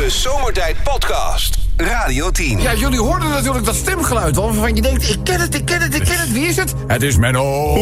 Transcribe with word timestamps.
De 0.00 0.10
Zomertijd 0.10 0.76
Podcast. 0.82 1.58
Radio 1.76 2.30
10. 2.30 2.60
Ja, 2.60 2.74
jullie 2.74 3.00
hoorden 3.00 3.28
natuurlijk 3.28 3.64
dat 3.64 3.74
stemgeluid 3.74 4.36
al. 4.36 4.44
Waarvan 4.44 4.74
je 4.74 4.82
denkt, 4.82 5.08
ik 5.08 5.18
ken 5.24 5.40
het, 5.40 5.54
ik 5.54 5.64
ken 5.64 5.80
het, 5.80 5.94
ik 5.94 6.04
ken 6.04 6.18
het. 6.18 6.32
Wie 6.32 6.46
is 6.46 6.56
het? 6.56 6.74
Het 6.86 7.02
is 7.02 7.16
Menno. 7.16 7.74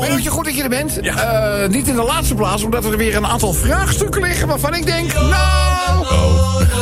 Mennootje, 0.00 0.30
goed 0.30 0.44
dat 0.44 0.56
je 0.56 0.62
er 0.62 0.68
bent. 0.68 0.98
Eh, 0.98 1.66
niet 1.68 1.88
in 1.88 1.94
de 1.94 2.02
laatste 2.02 2.34
plaats, 2.34 2.62
omdat 2.62 2.84
er 2.84 2.96
weer 2.96 3.16
een 3.16 3.26
aantal 3.26 3.52
vraagstukken 3.52 4.22
liggen... 4.22 4.48
waarvan 4.48 4.74
ik 4.74 4.86
denk, 4.86 5.12
nou... 5.12 5.75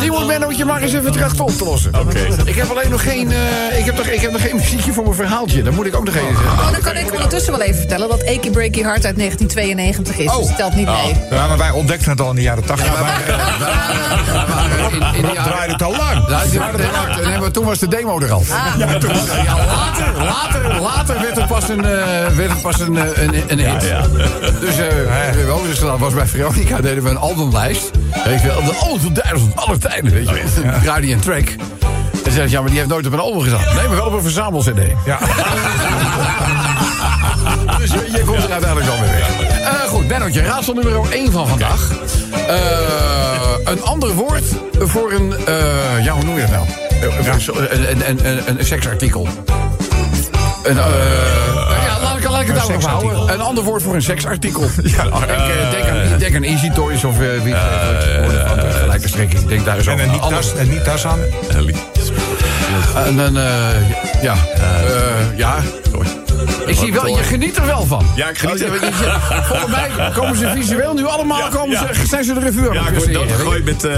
Die 0.00 0.10
moet 0.10 0.26
Mennootje 0.26 0.64
maar 0.64 0.82
eens 0.82 0.92
even 0.92 1.12
trachten 1.12 1.44
op 1.44 1.50
te 1.50 1.64
lossen. 1.64 1.90
Ik 2.44 2.54
heb 2.54 2.70
alleen 2.70 2.90
nog 2.90 3.02
geen, 3.02 3.32
eh, 3.32 3.78
ik 3.78 3.84
heb 3.84 3.96
nog, 3.96 4.06
ik 4.06 4.20
heb 4.20 4.32
nog 4.32 4.40
geen 4.40 4.56
muziekje 4.56 4.92
voor 4.92 5.02
mijn 5.04 5.14
verhaaltje. 5.16 5.62
Dat 5.62 5.72
moet 5.74 5.86
ik 5.86 5.96
ook 5.96 6.04
nog 6.04 6.14
even 6.14 6.36
zeggen. 6.36 6.58
Oh, 6.58 6.70
dan 6.72 6.80
kan 6.80 6.96
ik 6.96 7.12
ondertussen 7.12 7.52
wel 7.52 7.62
even 7.62 7.78
vertellen 7.78 8.08
dat 8.08 8.22
Eki 8.22 8.50
Breaky 8.50 8.82
Heart 8.82 9.04
uit 9.06 9.16
1992 9.16 10.16
is. 10.18 10.36
Dus 10.36 10.56
telt 10.56 10.74
niet 10.74 10.86
mee. 10.86 11.14
Ja, 11.30 11.46
maar 11.46 11.58
wij 11.58 11.70
ontdekten 11.70 12.10
het 12.10 12.20
al 12.20 12.28
in 12.30 12.34
de 12.34 12.42
jaren 12.42 12.64
80. 12.64 12.92
In, 14.90 15.02
in 15.14 15.22
die 15.22 15.42
draaide 15.42 15.72
het 15.72 15.82
al 15.82 15.90
lang. 15.96 16.28
Ja, 16.28 16.70
nee, 17.28 17.38
maar 17.38 17.50
toen 17.50 17.64
was 17.64 17.78
de 17.78 17.88
demo 17.88 18.20
er 18.20 18.32
al. 18.32 18.42
Ja, 18.78 18.98
toen 18.98 19.10
was- 19.12 19.26
ja, 19.44 19.56
later, 19.66 20.24
later, 20.24 20.80
later 20.80 21.20
werd 21.20 21.36
het 21.36 21.46
pas 21.46 21.68
een, 21.68 21.84
eh, 21.84 22.26
werd 22.36 22.50
het 22.50 22.62
pas 22.62 22.80
een, 22.80 22.96
eh, 22.96 23.22
een, 23.22 23.34
een 23.46 23.58
hit. 23.58 23.80
Dus 24.60 24.76
eh 24.78 25.54
overigens 25.54 25.80
dat 25.80 25.98
was 25.98 26.14
bij 26.14 26.26
Veronica 26.26 26.80
deden 26.80 27.02
we 27.02 27.10
een 27.10 27.16
albumlijst. 27.18 27.90
Weet 28.24 28.40
je 28.40 28.46
wel, 28.46 28.64
de 28.64 28.76
albumduizend 28.94 29.56
aller 29.56 29.78
tijden, 29.78 30.12
weet 30.12 30.28
je 30.28 30.34
wel. 30.34 30.72
Dan 30.72 30.80
draaide 30.82 31.06
hij 31.06 31.14
een 31.16 31.20
track. 31.20 31.48
En 32.24 32.32
zei 32.32 32.50
ja, 32.50 32.60
maar 32.60 32.68
die 32.68 32.78
heeft 32.78 32.90
nooit 32.90 33.06
op 33.06 33.12
een 33.12 33.18
album 33.18 33.40
gezet. 33.40 33.58
Nee, 33.74 33.86
maar 33.88 33.96
wel 33.96 34.06
op 34.06 34.12
een 34.12 34.22
verzamel-cd. 34.22 34.80
Ja. 35.04 35.18
Dus 37.78 37.90
je, 37.92 38.08
je 38.12 38.22
komt 38.24 38.44
er 38.44 38.50
uiteindelijk 38.52 38.86
wel 38.90 39.00
weer 39.00 39.10
weg. 39.10 39.60
Eh, 39.60 39.88
goed, 39.88 40.08
Bennootje, 40.08 40.42
raadsel 40.42 40.74
nummer 40.74 41.12
1 41.12 41.32
van 41.32 41.48
vandaag. 41.48 41.90
Eh, 42.48 42.56
een 43.64 43.82
ander 43.82 44.12
woord 44.14 44.44
voor 44.78 45.12
een... 45.12 45.34
eh, 45.46 46.04
ja, 46.04 46.12
hoe 46.12 46.24
noem 46.24 46.34
je 46.34 46.40
dat 46.40 46.50
nou? 46.50 46.66
Een, 47.70 47.90
een, 47.90 48.08
een, 48.08 48.26
een, 48.48 48.58
een 48.58 48.64
seksartikel. 48.66 49.28
Een, 50.62 50.78
eh, 50.78 50.84
ja, 51.83 51.83
laat 52.34 52.42
ik, 52.42 52.46
het 52.46 52.56
daarop 52.56 52.72
seksartikel. 52.72 53.16
houden. 53.16 53.34
Een 53.34 53.40
ander 53.46 53.64
woord 53.64 53.82
voor 53.82 53.94
een 53.94 54.02
seksartikel. 54.02 54.62
Ja, 54.82 55.02
denk, 55.02 55.30
eh, 55.30 55.70
denk, 55.70 55.88
aan, 55.88 56.18
denk 56.18 56.36
aan 56.36 56.42
Easy 56.42 56.70
Toys 56.70 57.04
of 57.04 57.20
uh, 57.20 57.42
wie 57.42 57.52
uh, 57.52 57.58
gelijke 58.80 59.08
strekking. 59.08 59.42
Ik 59.42 59.48
denk 59.48 59.64
daar 59.64 59.82
zo 59.82 59.90
En 59.90 59.98
een 60.00 60.10
niet 60.10 60.28
tas, 60.28 60.54
en 60.54 60.68
niet 60.68 60.84
tas 60.84 61.06
aan. 61.06 61.18
En 62.94 63.16
dan, 63.16 63.38
eh, 63.38 64.22
ja. 64.22 64.34
eh, 64.54 65.36
ja. 65.36 65.62
Ik 66.66 66.76
zie 66.76 66.92
wel, 66.92 67.06
je 67.06 67.22
geniet 67.22 67.56
er 67.56 67.66
wel 67.66 67.86
van. 67.86 68.06
Ja, 68.14 68.28
ik 68.28 68.38
geniet 68.38 68.60
er- 68.62 68.72
Oh, 68.72 68.80
je- 68.80 68.86
je- 68.86 69.18
Volgens 69.48 69.70
mij 69.70 70.10
komen 70.14 70.36
ze 70.36 70.50
visueel 70.54 70.94
nu 70.94 71.06
allemaal, 71.06 71.48
komen 71.48 71.78
ze, 71.78 72.06
zijn 72.06 72.24
ze 72.24 72.34
de 72.34 72.40
revue 72.40 72.68
aan 72.68 72.74
Ja, 72.74 72.84
het 72.84 72.88
ik 72.92 72.98
word 72.98 73.12
doodgegooid 73.12 73.64
met... 73.64 73.84
eh 73.84 73.92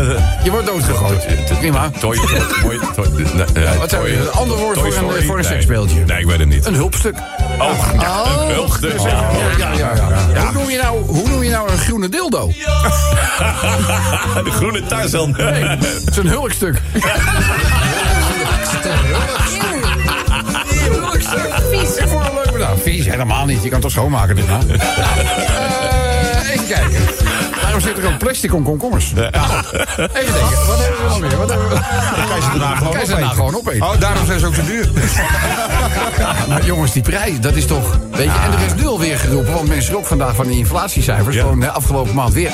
Je 0.45 0.51
wordt 0.51 0.67
doodgegooid. 0.67 1.27
Prima. 1.59 1.91
Toy, 2.01 2.17
toy, 2.63 2.79
toy, 2.95 3.07
nee, 3.35 3.45
nee, 3.55 3.79
Wat 3.79 3.91
zou 3.91 4.09
je, 4.11 4.17
een 4.21 4.31
ander 4.33 4.57
woord 4.57 4.79
Toy 4.79 4.93
voor 4.93 5.15
een, 5.17 5.25
voor 5.25 5.37
een 5.37 5.43
Nee. 5.43 5.51
seksspeeltje? 5.53 6.05
Nee, 6.05 6.19
ik 6.21 6.27
weet 6.27 6.39
het 6.39 6.49
niet. 6.49 6.67
Een 6.67 6.75
hulpstuk. 6.75 7.17
Oh, 7.59 7.71
ja, 8.01 8.23
een 8.41 8.55
hulpstuk. 8.55 9.01
Ja, 9.01 9.31
ja, 9.59 9.73
ja, 9.73 9.93
ja. 10.35 10.43
Hoe, 10.45 10.53
noem 10.53 10.71
je 10.71 10.79
nou, 10.83 11.05
hoe 11.07 11.29
noem 11.29 11.43
je 11.43 11.51
nou 11.51 11.71
een 11.71 11.79
groene 11.79 12.09
dildo? 12.09 12.47
De 14.45 14.51
groene 14.51 14.83
Tarzan. 14.87 15.35
Nee, 15.39 15.63
het 15.65 16.11
is 16.11 16.17
een 16.17 16.27
hulkstuk. 16.29 16.81
Vies. 16.93 17.03
Vies, 22.87 23.07
helemaal 23.07 23.45
niet. 23.45 23.57
Je 23.63 23.63
kan 23.63 23.73
het 23.73 23.81
toch 23.81 23.91
schoonmaken 23.91 24.37
dit 24.37 24.49
nou? 24.49 24.63
Eh, 24.71 26.51
even 26.53 26.67
kijken. 26.67 27.01
Waarom 27.63 27.81
zit 27.81 27.99
er 27.99 28.07
ook 28.07 28.19
plastic 28.19 28.55
om 28.55 28.63
komkommers? 28.63 29.13
Nou, 29.13 29.27
even 29.33 30.33
denken. 30.33 30.67
Wat 30.67 30.79
hebben 30.79 31.03
we 31.03 31.09
nog 31.09 31.21
meer? 31.21 31.37
Wat 31.37 31.51
hebben 31.51 31.69
we? 31.69 31.75
Kan 32.29 32.37
je 32.37 32.43
ze 32.43 32.49
daarna 32.59 32.75
gewoon 32.77 32.93
Kan 32.93 33.01
je 33.01 33.07
ze 33.07 33.11
daarna 33.13 33.27
opeten. 33.27 33.37
gewoon 33.37 33.55
opeten? 33.55 33.83
Oh, 33.83 34.01
daarom 34.01 34.27
zijn 34.27 34.39
ze 34.41 34.47
ook 34.47 34.55
zo 34.55 34.65
duur. 34.65 34.89
Maar 36.49 36.65
jongens, 36.65 36.93
die 36.93 37.03
prijs, 37.03 37.41
dat 37.41 37.55
is 37.57 37.67
toch... 37.67 37.99
Weet 38.11 38.25
je, 38.25 38.39
en 38.45 38.53
er 38.59 38.67
is 38.67 38.75
nu 38.75 38.87
alweer 38.87 39.19
geroepen, 39.19 39.53
want 39.55 39.69
mensen 39.69 39.97
ook 39.97 40.07
vandaag 40.07 40.35
van 40.35 40.47
die 40.47 40.59
inflatiecijfers. 40.59 41.37
Gewoon 41.37 41.61
de 41.61 41.71
afgelopen 41.71 42.15
maand 42.15 42.33
weer 42.33 42.51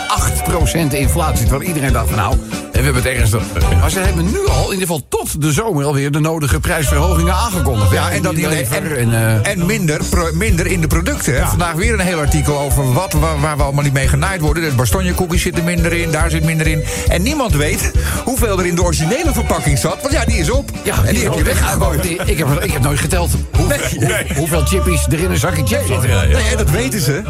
8% 0.89 0.93
inflatie. 0.93 1.47
Terwijl 1.47 1.69
iedereen 1.69 1.93
dacht 1.93 2.09
van 2.09 2.17
nou, 2.19 2.37
we 2.83 2.89
hebben 2.93 3.03
het 3.03 3.13
ergens... 3.33 3.45
Maar 3.81 3.91
ze 3.91 3.99
hebben 3.99 4.25
nu 4.25 4.47
al, 4.49 4.65
in 4.67 4.73
ieder 4.73 4.79
geval 4.87 5.03
tot 5.09 5.41
de 5.43 5.53
zomer 5.53 5.85
alweer... 5.85 6.11
de 6.11 6.21
nodige 6.21 6.61
prijsverhogingen 6.61 7.35
aangekondigd. 7.35 7.91
Ja, 7.93 8.11
en 8.11 8.23
dat. 8.23 8.35
Lever 8.37 8.97
En, 8.99 9.13
En, 9.13 9.43
eh, 9.45 9.51
en 9.53 9.67
minder, 9.67 10.01
pro- 10.11 10.31
minder 10.33 10.67
in 10.67 10.81
de 10.81 10.87
producten. 10.87 11.49
Vandaag 11.49 11.73
weer 11.75 11.93
een 11.93 12.01
heel 12.01 12.19
artikel 12.19 12.59
over 12.59 12.93
wat, 12.93 13.13
waar, 13.13 13.41
waar 13.41 13.57
we 13.57 13.63
allemaal 13.63 13.83
niet 13.85 13.93
mee 13.93 14.09
genaaid 14.09 14.41
worden. 14.41 14.63
De 14.63 14.75
bastonje 14.77 15.15
cookies 15.15 15.43
zitten 15.43 15.65
minder 15.65 15.93
in, 15.93 16.11
daar 16.11 16.31
zit 16.31 16.45
minder 16.45 16.67
in. 16.67 16.83
En 17.09 17.23
niemand 17.23 17.53
weet 17.55 17.91
hoeveel 18.25 18.59
er 18.59 18.67
in 18.67 18.75
de 18.75 18.83
originele 18.83 19.33
verpakking 19.33 19.79
zat. 19.79 19.99
Want 20.03 20.15
ja, 20.15 20.25
die 20.25 20.37
is 20.39 20.51
op. 20.51 20.71
ja, 20.85 20.95
en 21.05 21.15
die 21.15 21.23
heb 21.25 21.33
je 21.35 21.43
weggegooid. 21.43 22.03
Die- 22.03 22.21
Ik 22.25 22.39
heb, 22.39 22.63
ik 22.63 22.73
heb 22.73 22.83
nooit 22.83 23.01
geteld 23.01 23.31
hoe, 23.57 23.67
hoe- 23.99 24.25
hoeveel 24.37 24.67
chippies 24.67 25.07
er 25.07 25.19
in 25.19 25.31
een 25.31 25.39
zakje 25.39 25.67
chips 25.67 25.87
zitten. 25.87 26.09
Ja, 26.09 26.23
ja. 26.23 26.37
Nee, 26.37 26.49
en 26.51 26.57
dat 26.57 26.71
weten 26.71 27.01
ze. 27.01 27.23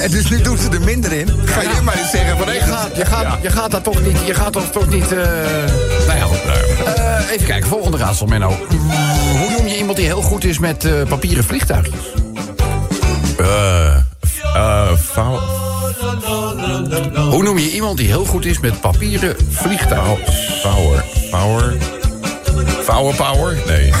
En 0.00 0.10
dus 0.10 0.30
nu 0.30 0.40
doen 0.40 0.58
ze 0.58 0.68
er 0.70 0.80
minder 0.80 1.12
in. 1.12 1.28
Ga 1.44 1.60
je 1.60 1.68
maar 1.84 1.98
eens 1.98 2.10
zeggen 2.10 2.36
van... 2.38 2.46
Je 2.46 2.52
nee, 2.52 2.60
gaat, 2.68 2.96
je, 2.96 3.04
gaat, 3.04 3.38
je 3.42 3.50
gaat 3.50 3.70
dat 3.70 3.84
toch 3.84 4.02
niet... 4.02 4.16
Je 4.26 4.34
gaat 4.34 4.52
dat 4.52 4.72
toch 4.72 4.88
niet 4.88 4.95
eh, 5.02 5.18
nou 6.06 6.18
ja, 6.18 6.24
goed. 6.24 6.38
Eh, 6.96 7.30
even 7.32 7.46
kijken, 7.46 7.68
volgende 7.68 7.96
raadsel, 7.96 8.26
Menno. 8.26 8.48
Hoe 9.38 9.50
noem 9.56 9.66
je 9.66 9.76
iemand 9.78 9.96
die 9.96 10.06
heel 10.06 10.22
goed 10.22 10.44
is 10.44 10.58
met 10.58 10.84
eh, 10.84 10.92
papieren 11.08 11.44
vliegtuigjes? 11.44 11.94
Eh, 13.38 13.96
eh, 14.54 14.88
Hoe 17.30 17.42
noem 17.42 17.58
je 17.58 17.70
iemand 17.72 17.96
die 17.98 18.06
heel 18.06 18.24
goed 18.24 18.44
is 18.44 18.60
met 18.60 18.80
papieren 18.80 19.36
vliegtuigjes? 19.50 20.60
Power. 20.62 21.04
Power. 21.30 21.74
Power 22.86 23.14
power? 23.14 23.56
Nee. 23.66 23.92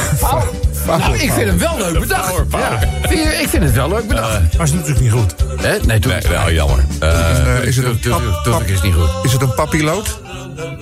Nou, 0.86 1.14
ik 1.14 1.32
vind 1.32 1.46
hem 1.48 1.58
wel 1.58 1.76
leuk 1.78 1.98
bedacht. 2.00 2.28
Power, 2.28 2.46
power. 2.46 2.88
Ja, 3.10 3.30
ik 3.30 3.48
vind 3.48 3.62
het 3.62 3.72
wel 3.72 3.88
leuk 3.88 4.08
bedacht. 4.08 4.56
Maar 4.58 4.68
ze 4.68 4.74
doet 4.76 4.86
het 4.86 5.00
niet 5.00 5.10
goed. 5.12 5.34
Hè? 5.56 5.76
Nee, 5.86 5.98
toen 5.98 6.12
Nee, 6.12 6.20
nou, 6.32 6.52
jammer. 6.54 6.84
Eh, 7.00 7.30
Eh, 7.58 7.62
is 7.64 7.76
het 7.76 7.84
een 7.86 7.98
pap, 7.98 8.22
pap- 8.22 8.44
Tuurlijk 8.44 8.68
is 8.68 8.74
het 8.74 8.82
niet 8.84 8.94
goed. 8.94 9.08
is 9.22 9.32
het 9.32 9.42
een 9.42 9.54
papilloot? 9.54 10.18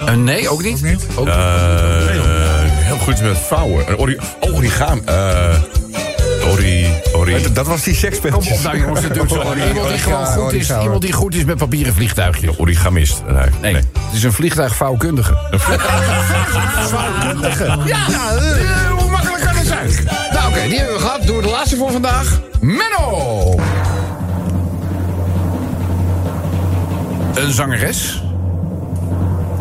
Eh, 0.07 0.15
nee, 0.15 0.49
ook 0.49 0.63
niet. 0.63 0.75
Ook 0.77 0.83
niet? 0.91 1.07
Ook- 1.15 1.27
eh, 1.27 1.35
heel 2.69 2.97
goed 2.99 3.23
met 3.23 3.39
vouwen. 3.39 3.89
Een 3.89 3.97
ori 3.97 4.19
origami. 4.41 5.01
eh 5.05 5.55
ori... 6.53 6.87
Ori... 7.13 7.53
Dat 7.53 7.67
was 7.67 7.83
die 7.83 7.95
seksspeeltjes. 7.95 8.63
nou 8.63 8.79
jongens, 8.81 9.01
zo. 9.01 9.55
Iemand 9.69 9.89
die 9.89 9.99
gewoon 9.99 10.27
goed 10.27 10.53
is, 10.53 10.71
iemand 10.71 11.01
die 11.03 11.13
goed 11.13 11.35
is 11.35 11.45
met 11.45 11.57
papieren 11.57 11.95
vliegtuigjes. 11.95 12.59
Origamist. 12.59 13.23
Nee. 13.27 13.37
Nee, 13.61 13.73
nee. 13.73 13.83
het 13.99 14.13
is 14.13 14.23
een 14.23 14.33
vliegtuigvouwkundige. 14.33 15.39
Vouwkundige? 16.91 17.65
Ja, 17.85 17.99
hoe 18.99 19.11
makkelijk 19.11 19.45
kan 19.45 19.55
het 19.57 19.67
zijn? 19.67 19.91
Nou 20.33 20.49
oké, 20.49 20.69
die 20.69 20.79
hebben 20.79 20.95
we 20.95 21.01
gehad. 21.01 21.23
Doen 21.27 21.37
we 21.37 21.43
de 21.43 21.49
laatste 21.51 21.77
voor 21.77 21.91
vandaag. 21.93 22.41
Menno! 22.61 23.59
Een 27.35 27.53
zangeres 27.53 28.23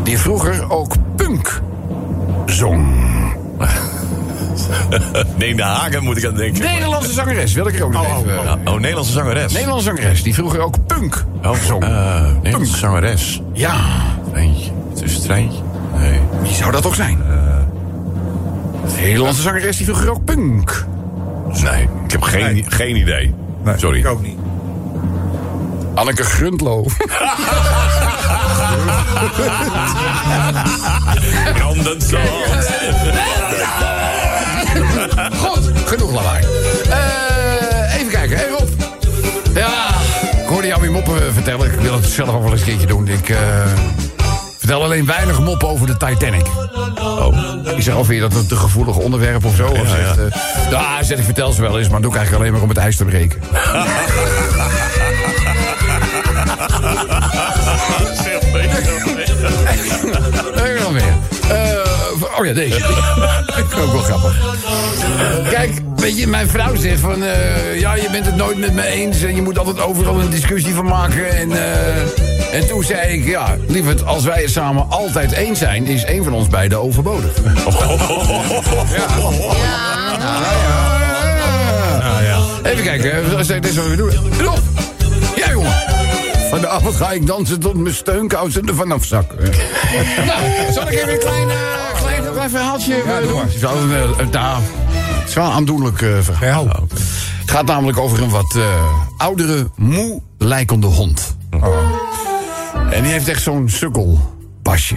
die 0.04 0.18
vroeger 0.18 0.72
ook 0.72 0.94
punk 1.16 1.62
zong. 2.46 2.86
Nee, 5.38 5.56
de 5.56 5.64
Hagen 5.64 6.04
moet 6.04 6.18
ik 6.18 6.26
aan 6.26 6.36
denken. 6.36 6.62
Nederlandse 6.62 7.12
zangeres, 7.14 7.54
wil 7.54 7.68
ik 7.68 7.80
er 7.80 7.86
ook 7.86 7.92
nog 7.94 8.20
even... 8.20 8.44
Ja, 8.44 8.58
Oh, 8.66 8.80
Nederlandse 8.80 9.12
zangeres. 9.14 9.54
Nederlandse 9.54 9.86
zangeres 9.86 10.24
die 10.24 10.34
vroeger 10.34 10.60
ook 10.60 10.76
punk 10.88 11.24
Oh, 11.44 11.54
zong. 11.54 11.84
eh, 11.84 12.22
Nederlandse 12.42 12.78
zangeres. 12.78 13.42
Ja, 13.54 13.76
Treintje. 14.32 14.72
Het 14.90 15.02
is 15.02 15.16
een 15.16 15.22
treintje. 15.22 15.60
Nee. 16.00 16.20
wie 16.42 16.54
zou 16.54 16.72
dat 16.72 16.82
toch 16.82 16.96
zijn? 16.96 17.18
Nederlandse 18.98 19.42
zangeres 19.42 19.78
die 19.78 19.86
vroeger 19.86 20.10
ook 20.12 20.24
punk. 20.26 20.86
Nee, 21.64 21.84
ik 22.06 22.12
heb 22.12 22.22
geen, 22.22 22.54
Nee. 22.54 22.66
geen 22.68 22.96
idee. 22.96 23.34
Nee, 23.64 23.78
Sorry. 23.78 24.00
Ik 24.00 24.08
ook 24.08 24.22
niet. 24.22 24.38
Anneke 25.94 26.24
Gruntlo. 26.24 26.86
Brandend. 31.54 32.06
Goed, 35.44 35.72
genoeg 35.86 36.12
lawaai. 36.12 36.46
Eh, 36.90 37.96
even 37.96 38.12
kijken, 38.12 38.38
hey 38.38 38.48
Rob. 38.50 38.70
Ja, 39.54 39.88
ik 40.42 40.48
hoorde 40.48 40.68
jou 40.68 40.82
weer 40.82 40.92
moppen 40.92 41.34
vertellen. 41.34 41.74
Ik 41.74 41.80
wil 41.80 41.94
het 41.94 42.06
zelf 42.06 42.30
ook 42.30 42.44
wel 42.44 42.52
eens 42.52 42.62
een 42.62 42.68
keertje 42.68 42.88
doen. 42.88 43.08
Ik 43.08 43.30
eh, 43.30 43.38
vertel 44.58 44.84
alleen 44.84 45.06
weinig 45.06 45.40
moppen 45.40 45.68
over 45.68 45.88
de 45.88 45.98
Titanic. 45.98 46.46
Oh. 47.00 47.38
Ik 47.76 47.84
zeg 47.84 48.08
je 48.08 48.20
dat 48.20 48.34
een 48.34 48.48
te 48.48 48.56
gevoelig 48.56 48.98
onderwerp 48.98 49.46
of 49.46 49.56
zo. 49.56 49.68
Of 49.68 49.88
zegt, 49.88 50.18
eh, 50.18 50.26
ja, 50.70 51.04
zeg, 51.04 51.18
ik 51.18 51.24
vertel 51.24 51.52
ze 51.52 51.62
wel 51.62 51.80
eens, 51.80 51.90
maar 51.90 52.02
doe 52.02 52.12
ik 52.12 52.18
eigenlijk 52.18 52.46
alleen 52.46 52.54
maar 52.54 52.70
om 52.70 52.76
het 52.76 52.86
ijs 52.86 52.98
te 52.98 53.06
breken. 53.06 53.42
Nee, 60.56 60.80
nog 60.80 60.92
meer. 60.92 61.14
Oh 62.40 62.46
ja, 62.46 62.54
deze. 62.54 62.76
Vind 63.54 63.72
ik 63.72 63.78
ook 63.78 63.92
wel 63.92 64.02
grappig. 64.02 64.36
Kijk, 65.50 65.72
weet 65.96 66.18
je, 66.18 66.28
mijn 66.28 66.48
vrouw 66.50 66.76
zegt 66.76 67.00
van... 67.00 67.24
eh, 67.24 67.80
ja, 67.80 67.96
je 67.96 68.08
bent 68.12 68.26
het 68.26 68.36
nooit 68.36 68.58
met 68.58 68.74
me 68.74 68.86
eens... 68.86 69.22
en 69.22 69.36
je 69.36 69.42
moet 69.42 69.58
altijd 69.58 69.80
overal 69.82 70.20
een 70.20 70.30
discussie 70.30 70.74
van 70.74 70.86
maken... 70.86 71.30
en, 71.30 71.52
eh, 71.52 72.02
En 72.54 72.68
toen 72.68 72.84
zei 72.84 73.14
ik, 73.18 73.26
ja, 73.26 73.56
lieverd, 73.68 74.06
als 74.06 74.24
wij 74.24 74.42
het 74.42 74.52
samen 74.52 74.86
altijd 74.90 75.32
eens 75.32 75.60
zijn... 75.60 75.86
is 75.86 76.04
één 76.04 76.24
van 76.24 76.34
ons 76.34 76.48
beiden 76.48 76.82
overbodig. 76.82 77.32
Even 82.64 82.84
kijken, 82.84 83.24
dit 83.48 83.66
is 83.68 83.76
wat 83.76 83.88
we 83.88 83.96
doen. 83.96 84.12
Rob! 84.40 84.58
Ja. 86.54 86.60
Vanavond 86.60 86.96
ga 86.96 87.12
ik 87.12 87.28
dansen 87.28 87.60
tot 87.60 87.74
mijn 87.74 87.96
steunkousen 87.96 88.68
er 88.68 88.76
vanaf 88.76 89.06
zakken. 89.06 89.38
nou, 90.28 90.72
zal 90.74 90.84
ik 90.88 90.94
even 90.94 91.14
een 91.14 91.20
klein, 91.20 91.50
eh, 91.50 91.56
klein, 92.02 92.32
klein 92.34 92.50
verhaaltje 92.50 92.96
eh, 92.96 93.28
doen? 93.28 93.42
Het 93.42 93.54
is 93.54 93.62
wel 93.62 93.78
een, 93.78 93.96
eh, 93.96 94.58
het 95.24 95.30
is 95.30 95.34
wel 95.36 95.46
een 95.46 95.52
aandoenlijk 95.52 96.02
eh, 96.02 96.10
verhaal. 96.22 96.68
Het 97.40 97.52
gaat 97.52 97.66
namelijk 97.66 97.98
over 97.98 98.22
een 98.22 98.30
wat 98.30 98.56
eh, 98.56 98.64
oudere, 99.18 99.70
moe 99.76 100.22
lijkende 100.38 100.88
hond. 100.88 101.36
En 102.90 103.04
die 103.04 103.12
heeft 103.12 103.28
echt 103.28 103.42
zo'n 103.42 103.70
sukkelpasje. 103.70 104.96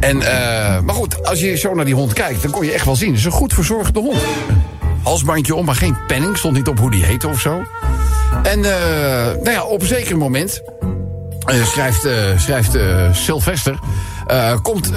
En, 0.00 0.22
eh, 0.22 0.80
maar 0.80 0.94
goed, 0.94 1.26
als 1.26 1.40
je 1.40 1.56
zo 1.56 1.74
naar 1.74 1.84
die 1.84 1.94
hond 1.94 2.12
kijkt, 2.12 2.42
dan 2.42 2.50
kon 2.50 2.64
je 2.64 2.72
echt 2.72 2.84
wel 2.84 2.96
zien. 2.96 3.08
Het 3.08 3.18
is 3.18 3.24
een 3.24 3.30
goed 3.30 3.52
verzorgde 3.54 4.00
hond. 4.00 4.18
Halsbandje 5.04 5.54
om, 5.54 5.64
maar 5.64 5.74
geen 5.74 5.96
penning. 6.06 6.36
Stond 6.36 6.54
niet 6.56 6.68
op 6.68 6.78
hoe 6.78 6.90
die 6.90 7.04
heette 7.04 7.28
of 7.28 7.40
zo. 7.40 7.62
En 8.42 8.64
eh, 8.64 9.32
nou 9.34 9.50
ja, 9.50 9.64
op 9.64 9.80
een 9.80 9.86
zeker 9.86 10.16
moment 10.16 10.62
eh, 11.46 11.64
schrijft, 11.64 12.04
eh, 12.04 12.14
schrijft 12.36 12.76
Sylvester. 13.12 13.78
komt 14.62 14.90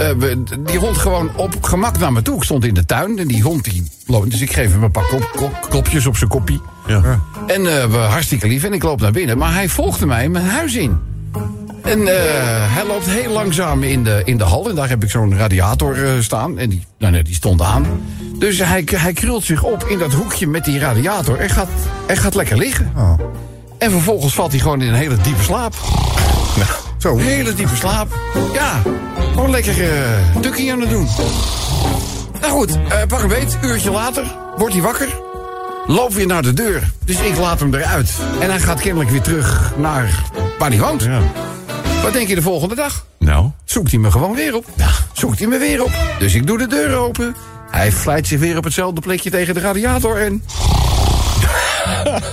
die 0.65 0.77
hond 0.80 0.98
gewoon 0.98 1.30
op 1.36 1.57
gemak 1.62 1.98
naar 2.00 2.12
me 2.12 2.21
toe. 2.21 2.36
Ik 2.36 2.44
stond 2.44 2.65
in 2.65 2.74
de 2.74 2.86
tuin 2.86 3.19
en 3.19 3.27
die 3.27 3.42
hond 3.44 3.63
die 3.63 3.88
loopt. 4.06 4.31
Dus 4.31 4.42
ik 4.42 4.54
geef 4.54 4.71
hem 4.71 4.83
een 4.83 4.92
paar 4.92 5.07
klop, 5.07 5.31
klop- 5.36 5.68
klopjes 5.69 6.06
op 6.06 6.18
zijn 6.18 6.30
koppie. 6.30 6.62
Ja. 6.88 7.19
En 7.48 7.63
we 7.92 7.98
hartstikke 7.98 8.48
lief 8.48 8.63
en 8.63 8.74
ik 8.74 8.83
loop 8.83 9.01
naar 9.01 9.12
binnen. 9.12 9.38
Maar 9.38 9.54
hij 9.54 9.69
volgde 9.69 10.06
mij 10.06 10.30
mijn 10.30 10.45
huis 10.45 10.75
in. 10.75 11.00
En 11.87 12.07
eh, 12.07 12.73
hij 12.73 12.85
loopt 12.85 13.05
heel 13.05 13.31
langzaam 13.31 13.83
in 13.83 14.03
de, 14.03 14.21
in 14.25 14.37
de 14.37 14.43
hal. 14.43 14.69
En 14.69 14.75
daar 14.75 14.89
heb 14.89 15.03
ik 15.03 15.09
zo'n 15.09 15.37
radiator 15.37 16.05
eh, 16.05 16.11
staan. 16.19 16.57
En 16.57 16.69
die, 16.69 16.85
nou 16.97 17.11
nee, 17.11 17.23
die 17.23 17.35
stond 17.35 17.61
aan. 17.61 17.85
Dus 18.39 18.57
hij, 18.57 18.83
hij 18.95 19.13
krult 19.13 19.43
zich 19.43 19.63
op 19.63 19.83
in 19.83 19.99
dat 19.99 20.13
hoekje 20.13 20.47
met 20.47 20.65
die 20.65 20.79
radiator. 20.79 21.39
En 21.39 21.49
gaat, 21.49 21.69
en 22.07 22.17
gaat 22.17 22.35
lekker 22.35 22.57
liggen. 22.57 22.91
En 23.77 23.91
vervolgens 23.91 24.33
valt 24.33 24.51
hij 24.51 24.59
gewoon 24.59 24.81
in 24.81 24.87
een 24.87 24.93
hele 24.93 25.17
diepe 25.17 25.43
slaap. 25.43 25.73
Zo. 26.97 27.13
Een 27.13 27.19
hele 27.19 27.53
diepe 27.53 27.75
slaap. 27.75 28.19
Ja, 28.53 28.81
gewoon 29.33 29.49
lekker 29.49 29.77
uh, 29.77 29.89
tukkie 30.41 30.71
aan 30.71 30.79
het 30.79 30.89
doen. 30.89 31.07
Nou 32.41 32.51
goed, 32.51 32.77
eh, 32.89 33.05
pak 33.07 33.21
een 33.21 33.27
beet. 33.27 33.57
Uurtje 33.61 33.91
later 33.91 34.35
wordt 34.57 34.73
hij 34.73 34.83
wakker. 34.83 35.07
Loopt 35.87 36.13
weer 36.13 36.27
naar 36.27 36.41
de 36.41 36.53
deur. 36.53 36.91
Dus 37.05 37.19
ik 37.19 37.37
laat 37.37 37.59
hem 37.59 37.73
eruit. 37.73 38.11
En 38.39 38.49
hij 38.49 38.59
gaat 38.59 38.81
kennelijk 38.81 39.09
weer 39.09 39.21
terug 39.21 39.73
naar 39.77 40.23
waar 40.59 40.69
hij 40.69 40.79
woont. 40.79 41.07
Wat 42.07 42.15
denk 42.15 42.27
je 42.27 42.36
de 42.36 42.42
volgende 42.42 42.75
dag? 42.75 43.06
Nou? 43.18 43.50
Zoekt 43.65 43.92
hij 43.92 44.00
me 44.00 44.12
gewoon 44.12 44.36
weer 44.36 44.56
op. 44.56 44.65
Ja. 44.75 44.89
Zoekt 45.13 45.39
hij 45.39 45.48
me 45.48 45.57
weer 45.57 45.83
op. 45.83 45.92
Dus 46.19 46.33
ik 46.33 46.48
doe 46.48 46.57
de 46.57 46.68
deur 46.68 46.95
open. 46.95 47.36
Hij 47.71 47.92
vlijt 47.92 48.27
zich 48.27 48.39
weer 48.39 48.57
op 48.57 48.63
hetzelfde 48.63 49.01
plekje 49.01 49.30
tegen 49.30 49.54
de 49.54 49.59
radiator 49.59 50.21
en... 50.21 50.44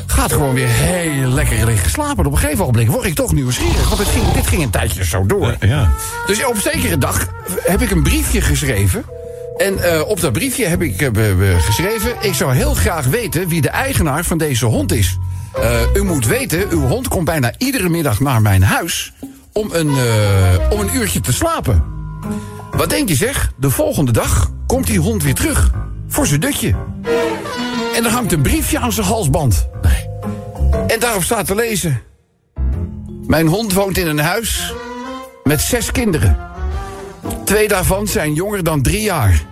Gaat 0.06 0.32
gewoon 0.32 0.55
weer 0.55 0.69
heel 0.69 1.29
lekker 1.29 1.67
liggen 1.67 1.91
slapen. 1.91 2.26
Op 2.26 2.32
een 2.32 2.38
gegeven 2.38 2.61
ogenblik 2.61 2.91
word 2.91 3.05
ik 3.05 3.15
toch 3.15 3.32
nieuwsgierig. 3.32 3.88
Want 3.88 3.99
dit 3.99 4.09
ging, 4.09 4.32
dit 4.32 4.47
ging 4.47 4.62
een 4.62 4.71
tijdje 4.71 5.05
zo 5.05 5.26
door. 5.26 5.56
Ja. 5.61 5.93
Dus 6.26 6.44
op 6.44 6.56
zekere 6.56 6.99
dag 6.99 7.26
heb 7.62 7.82
ik 7.82 7.91
een 7.91 8.03
briefje 8.03 8.41
geschreven. 8.41 9.05
En 9.56 9.79
eh, 9.79 10.09
op 10.09 10.21
dat 10.21 10.32
briefje 10.32 10.67
heb 10.67 10.82
ik 10.82 11.03
eh, 11.03 11.59
geschreven... 11.59 12.12
ik 12.21 12.35
zou 12.35 12.55
heel 12.55 12.75
graag 12.75 13.06
weten 13.06 13.49
wie 13.49 13.61
de 13.61 13.71
eigenaar 13.71 14.25
van 14.25 14.38
deze 14.38 14.67
hond 14.67 14.93
is. 14.93 15.19
Eh, 15.55 15.81
u 15.94 16.03
moet 16.03 16.26
weten, 16.26 16.71
uw 16.71 16.87
hond 16.87 17.09
komt 17.09 17.25
bijna 17.25 17.53
iedere 17.59 17.88
middag 17.88 18.21
naar 18.21 18.43
mijn 18.43 18.62
huis... 18.62 19.12
om 19.54 19.70
een, 19.72 19.88
eh, 19.88 20.70
om 20.70 20.80
een 20.80 20.96
uurtje 20.96 21.20
te 21.20 21.32
slapen. 21.32 21.84
Wat 22.70 22.90
denk 22.90 23.08
je 23.08 23.14
zeg? 23.14 23.52
De 23.56 23.70
volgende 23.70 24.12
dag 24.12 24.50
komt 24.66 24.86
die 24.86 24.98
hond 24.98 25.22
weer 25.22 25.34
terug. 25.34 25.70
Voor 26.08 26.26
zijn 26.26 26.40
dutje. 26.40 26.74
En 27.96 28.04
er 28.04 28.10
hangt 28.10 28.32
een 28.32 28.42
briefje 28.42 28.78
aan 28.78 28.92
zijn 28.92 29.06
halsband. 29.06 29.68
En 30.86 31.00
daarop 31.00 31.22
staat 31.22 31.46
te 31.46 31.54
lezen... 31.54 32.02
Mijn 33.26 33.46
hond 33.46 33.72
woont 33.72 33.98
in 33.98 34.06
een 34.06 34.18
huis 34.18 34.74
met 35.44 35.60
zes 35.60 35.92
kinderen. 35.92 36.38
Twee 37.44 37.68
daarvan 37.68 38.06
zijn 38.06 38.34
jonger 38.34 38.64
dan 38.64 38.82
drie 38.82 39.02
jaar. 39.02 39.42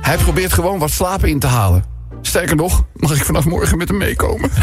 Hij 0.00 0.16
probeert 0.16 0.52
gewoon 0.52 0.78
wat 0.78 0.90
slapen 0.90 1.28
in 1.28 1.38
te 1.38 1.46
halen. 1.46 1.84
Sterker 2.22 2.56
nog, 2.56 2.84
mag 2.94 3.16
ik 3.16 3.24
vanaf 3.24 3.44
morgen 3.44 3.78
met 3.78 3.88
hem 3.88 3.96
meekomen? 3.96 4.50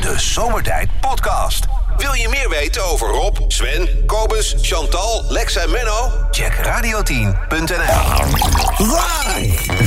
De 0.00 0.14
Zomertijd 0.16 0.88
Podcast. 1.00 1.73
Wil 2.04 2.14
je 2.14 2.28
meer 2.28 2.48
weten 2.48 2.84
over 2.84 3.08
Rob, 3.08 3.38
Sven, 3.48 3.88
Kobus, 4.06 4.54
Chantal, 4.60 5.24
Lex 5.28 5.56
en 5.56 5.70
Menno? 5.70 6.10
Check 6.30 6.54
radio10.nl. 6.54 8.24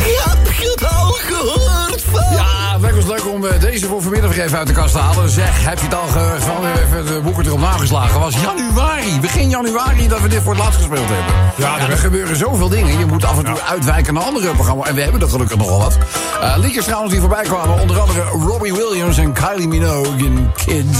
Heb 0.08 0.54
je 0.54 0.72
het 0.76 0.90
al 0.90 1.12
gehoord 1.12 2.02
van? 2.12 2.36
Ja, 2.36 2.80
het 2.82 2.96
was 2.96 3.06
leuk 3.06 3.34
om 3.34 3.46
eh, 3.46 3.60
deze 3.60 3.88
voor 3.88 4.02
vanmiddag 4.02 4.36
weer 4.36 4.46
even 4.46 4.58
uit 4.58 4.68
de 4.68 4.74
kast 4.74 4.94
te 4.94 5.00
halen. 5.00 5.30
Zeg, 5.30 5.66
heb 5.66 5.78
je 5.78 5.86
het 5.86 5.96
al 5.96 6.08
gehoord 6.08 6.44
van? 6.44 6.66
Even 6.66 7.06
de 7.06 7.20
boeken 7.24 7.46
erop 7.46 7.60
nageslagen. 7.60 8.20
was 8.20 8.36
januari, 8.42 9.20
begin 9.22 9.50
januari, 9.50 10.08
dat 10.08 10.22
we 10.22 10.28
dit 10.28 10.42
voor 10.42 10.54
het 10.54 10.64
laatst 10.64 10.78
gespeeld 10.78 11.08
hebben. 11.10 11.34
Ja, 11.56 11.90
er 11.90 11.98
gebeuren 11.98 12.36
zoveel 12.36 12.70
dingen. 12.70 13.00
Je 13.00 13.06
moet 13.06 13.26
af 13.26 13.38
en 13.38 13.44
toe 13.44 13.62
uitwijken 13.62 14.14
naar 14.14 14.24
andere 14.24 14.54
programma's. 14.54 14.88
En 14.88 14.96
we 14.96 15.02
hebben 15.02 15.22
er 15.22 15.30
gelukkig 15.30 15.58
nogal 15.58 15.80
wat. 15.80 15.98
Eh 16.42 16.56
liedjes 16.58 16.86
trouwens 16.86 17.12
die 17.12 17.22
voorbij 17.22 17.44
kwamen. 17.44 17.82
Onder 17.82 18.00
andere 18.00 18.22
Robbie 18.22 18.74
Williams 18.74 19.18
en 19.18 19.34
Kylie 19.34 19.68
Minogue 19.68 20.18
in 20.18 20.52
Kids. 20.66 20.98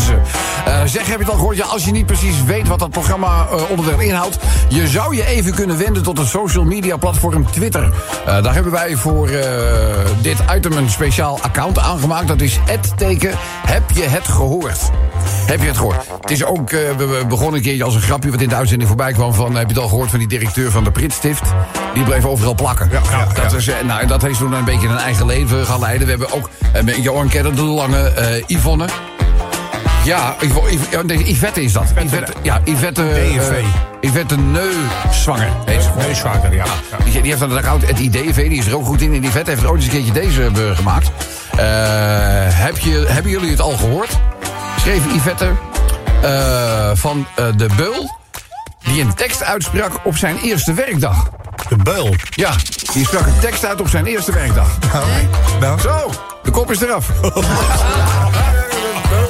Eh, 0.66 0.82
zeg, 0.86 1.08
heb 1.08 1.18
je 1.18 1.24
het 1.24 1.30
al 1.30 1.36
gehoord? 1.36 1.58
Ja, 1.58 1.66
als 1.66 1.86
je 1.86 1.92
niet 1.92 2.06
precies 2.06 2.44
weet 2.44 2.68
wat 2.68 2.80
dat 2.80 2.90
programma 2.90 3.48
eh, 3.52 3.70
onderdeel 3.70 4.00
inhoudt... 4.00 4.38
je 4.70 4.88
zou 4.88 5.16
je 5.16 5.26
even 5.26 5.54
kunnen 5.54 5.78
wenden 5.78 6.04
tot 6.04 6.18
het 6.18 6.28
social 6.28 6.64
media 6.64 6.98
platform 6.98 7.52
Twitter. 7.52 7.94
Eh, 8.26 8.44
daar 8.44 8.54
hebben 8.54 8.72
wij 8.72 8.97
voor 8.98 9.30
eh, 9.30 9.46
dit 10.22 10.38
item 10.56 10.72
een 10.72 10.90
speciaal 10.90 11.40
account 11.42 11.80
aangemaakt. 11.80 12.28
Dat 12.28 12.42
is 12.42 12.60
het 12.66 12.98
teken 12.98 13.32
heb 13.66 13.84
je 13.94 14.04
het 14.04 14.28
gehoord. 14.28 14.90
Heb 15.46 15.62
je 15.62 15.68
het 15.68 15.78
gehoord? 15.78 16.08
Het 16.22 16.32
is 16.32 16.44
ook, 16.44 16.72
eh, 16.72 16.80
we 16.98 17.26
begonnen 17.28 17.56
een 17.56 17.62
keertje 17.62 17.84
als 17.84 17.96
een 17.96 18.02
grapje... 18.02 18.32
wat 18.32 18.42
in 18.42 18.50
de 18.50 18.56
uitzending 18.56 18.88
voorbij 18.90 19.12
kwam 19.12 19.34
van... 19.34 19.56
heb 19.56 19.68
je 19.68 19.74
het 19.74 19.84
al 19.84 19.90
gehoord 19.90 20.10
van 20.10 20.20
die 20.20 20.28
directeur 20.28 20.72
van 20.72 20.84
de 20.84 20.92
Pritstift? 20.92 21.54
Die 21.94 22.04
bleef 22.04 22.26
overal 22.26 22.56
plakken. 22.56 22.90
dat, 23.36 23.54
Is, 23.54 23.68
eh, 23.68 23.76
nou, 23.86 24.08
dat 24.08 24.22
heeft 24.22 24.40
toen 24.40 24.54
een 24.54 24.66
beetje 24.66 24.88
een 24.88 24.98
eigen 24.98 25.26
leven 25.26 25.66
gaan 25.66 25.80
leiden. 25.80 26.04
We 26.04 26.10
hebben 26.10 26.34
ook 26.34 26.50
eh, 26.74 26.84
met 26.84 26.96
Johan 26.96 27.30
Kedder, 27.30 27.56
de 27.56 27.62
Lange, 27.62 28.10
eh, 28.10 28.44
Yvonne... 28.48 28.86
Ja, 30.08 30.36
Yvette 31.30 31.64
is 31.64 31.74
dat. 31.74 31.94
Yvette, 32.04 32.34
ja, 32.42 32.62
Yvette... 32.64 33.04
DNV. 33.04 33.52
eh, 33.52 33.66
Yvette 34.02 34.36
gewoon. 35.66 36.06
Neusvaker, 36.06 36.54
ja. 36.54 36.66
Die, 37.04 37.14
die 37.14 37.22
heeft 37.22 37.40
dan 37.40 37.50
het 37.50 37.58
account, 37.58 37.88
het 37.88 38.00
IDV, 38.00 38.50
die 38.50 38.58
is 38.58 38.66
er 38.66 38.76
ook 38.76 38.86
goed 38.86 39.02
in. 39.02 39.14
En 39.14 39.22
vet 39.32 39.48
heeft 39.48 39.66
ooit 39.66 39.76
eens 39.76 39.86
een 39.86 39.92
keertje 39.92 40.12
deze 40.22 40.44
eh, 40.44 40.78
gemaakt. 40.78 41.12
Eh, 41.52 41.60
heb 42.50 42.78
je, 42.78 43.06
hebben 43.08 43.32
jullie 43.32 43.50
het 43.50 43.62
al 43.62 43.78
gehoord? 43.78 44.20
Schreef 44.80 45.14
Yvette 45.14 45.52
van 46.94 47.28
de 47.58 47.68
Beul... 47.76 48.18
die 48.84 49.02
een 49.02 49.14
tekst 49.14 49.44
uitsprak 49.44 49.92
op 50.04 50.18
zijn 50.18 50.38
eerste 50.38 50.74
werkdag. 50.74 51.30
De 51.70 51.76
beul. 51.76 52.16
Ja, 52.30 52.52
die 52.94 53.06
sprak 53.06 53.26
een 53.26 53.40
tekst 53.40 53.66
uit 53.66 53.82
op 53.82 53.90
zijn 53.90 54.06
eerste 54.06 54.32
werkdag. 54.32 54.68
Nou, 55.60 55.80
Zo, 55.80 56.12
de 56.44 56.52
kop 56.52 56.72
is 56.72 56.82
eraf. 56.82 57.10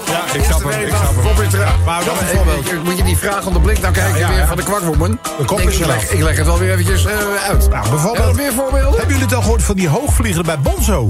Ja, 0.07 0.23
ik 0.33 0.43
snap 0.43 0.63
hem. 0.63 0.81
Ik 0.81 0.87
snap 0.87 1.07
De 1.15 1.21
hem. 1.21 1.35
kop 1.35 1.41
is 1.43 1.53
eraf. 1.53 1.75
Maar 1.85 2.01
een 2.01 2.07
eh, 2.07 2.35
voorbeeld. 2.35 2.83
Moet 2.83 2.97
je 2.97 3.03
die 3.03 3.17
vraag 3.17 3.45
onder 3.45 3.61
blik, 3.61 3.81
dan 3.81 3.91
kijk 3.91 4.13
je 4.13 4.19
Ja, 4.19 4.27
weer 4.29 4.37
ja. 4.37 4.47
van 4.47 4.57
de 4.57 4.63
kwakwoman. 4.63 5.19
De 5.37 5.45
kop 5.45 5.57
Denk 5.57 5.69
is 5.69 5.77
ik, 5.77 5.85
eraf. 5.85 5.95
leg- 6.01 6.11
Ik 6.11 6.21
leg 6.23 6.37
het 6.37 6.45
wel 6.45 6.57
weer 6.59 6.71
eventjes 6.71 7.05
eh, 7.05 7.13
uit. 7.47 7.69
Nou, 7.69 7.89
bijvoorbeeld- 7.89 8.35
meer 8.35 8.53
voorbeelden? 8.53 8.89
Hebben 8.99 9.07
jullie 9.07 9.23
het 9.23 9.33
al 9.35 9.41
gehoord 9.41 9.63
van 9.63 9.75
die 9.75 9.87
hoogvlieger 9.87 10.43
bij 10.43 10.59
Bonzo? 10.59 11.07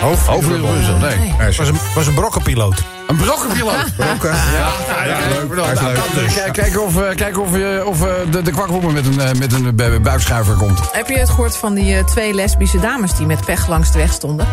Hoofdvlieger 0.00 0.60
Bonzo, 0.60 0.96
nee. 0.98 1.34
Het 1.36 1.56
was 1.56 1.68
een, 1.68 1.78
was 1.94 2.06
een 2.06 2.14
brokkenpiloot. 2.14 2.82
Een 3.06 3.16
brokkenpiloot. 3.16 3.94
Brokken. 3.96 4.30
Ja, 4.30 5.04
ja, 5.06 5.16
leuk. 5.28 5.54
Nou, 5.56 5.72
is 5.72 5.80
nou, 5.80 5.92
leuk. 5.94 6.14
nou, 6.14 6.26
kijk- 6.34 6.52
Kijken 6.52 6.82
of, 6.84 6.96
eh, 7.02 7.14
kijken 7.16 7.42
of, 7.42 7.52
je- 7.56 7.82
of 7.86 8.02
eh, 8.02 8.08
de, 8.30 8.42
de 8.42 8.50
kwakwoman 8.50 8.92
met 8.92 9.06
een, 9.06 9.38
met 9.38 9.52
een 9.52 9.74
bu- 9.76 10.00
buikschuiver 10.00 10.54
komt. 10.54 10.80
Heb 10.92 11.08
je 11.08 11.18
het 11.18 11.28
gehoord 11.30 11.56
van 11.56 11.74
die 11.74 12.04
twee 12.04 12.34
lesbische 12.34 12.80
dames 12.80 13.14
die 13.14 13.26
met 13.26 13.44
pech 13.44 13.68
langs 13.68 13.92
de 13.92 13.98
weg 13.98 14.12
stonden? 14.12 14.46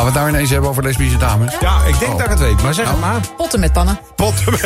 Gaan 0.00 0.08
we 0.12 0.14
het 0.18 0.24
nou 0.24 0.34
ineens 0.36 0.50
hebben 0.50 0.70
over 0.70 0.82
lesbische 0.82 1.16
dames? 1.16 1.54
Ja, 1.60 1.84
ik 1.84 1.98
denk 1.98 2.12
dat 2.12 2.20
ik 2.20 2.28
het 2.28 2.38
weet, 2.38 2.62
maar 2.62 2.74
zeg 2.74 2.90
het 2.90 3.00
maar. 3.00 3.20
Potten 3.36 3.60
met 3.60 3.72
pannen. 3.72 4.00
Potten 4.14 4.52
met 4.52 4.60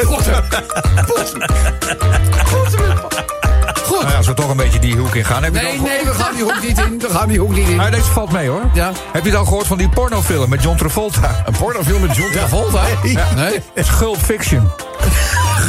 Nou 3.90 4.08
ja, 4.08 4.16
als 4.16 4.26
we 4.26 4.34
toch 4.34 4.50
een 4.50 4.56
beetje 4.56 4.78
die 4.78 4.96
hoek 4.96 5.14
in 5.14 5.24
gaan. 5.24 5.42
Heb 5.42 5.54
je 5.54 5.60
Nee, 5.60 5.70
het 5.70 5.80
al 5.80 5.86
nee, 5.86 6.04
we 6.04 6.14
gaan 6.14 6.34
die 6.34 6.42
hoek 6.44 6.62
niet 6.62 6.78
in. 6.78 6.98
We 6.98 7.08
gaan 7.10 7.28
die 7.28 7.38
hoek 7.38 7.54
niet 7.54 7.68
in. 7.68 7.76
Maar 7.76 7.90
deze 7.90 8.04
valt 8.04 8.32
mee 8.32 8.48
hoor. 8.48 8.62
Ja. 8.72 8.92
Heb 9.12 9.24
je 9.24 9.30
het 9.30 9.38
al 9.38 9.44
gehoord 9.44 9.66
van 9.66 9.78
die 9.78 9.88
pornofilm 9.88 10.48
met 10.48 10.62
John 10.62 10.76
Travolta? 10.76 11.42
Een 11.46 11.56
pornofilm 11.58 12.00
met 12.00 12.16
John 12.16 12.32
Travolta? 12.32 12.82
Ja. 13.02 13.26
Nee? 13.34 13.62
Schulp 13.76 14.18
Fiction. 14.18 14.70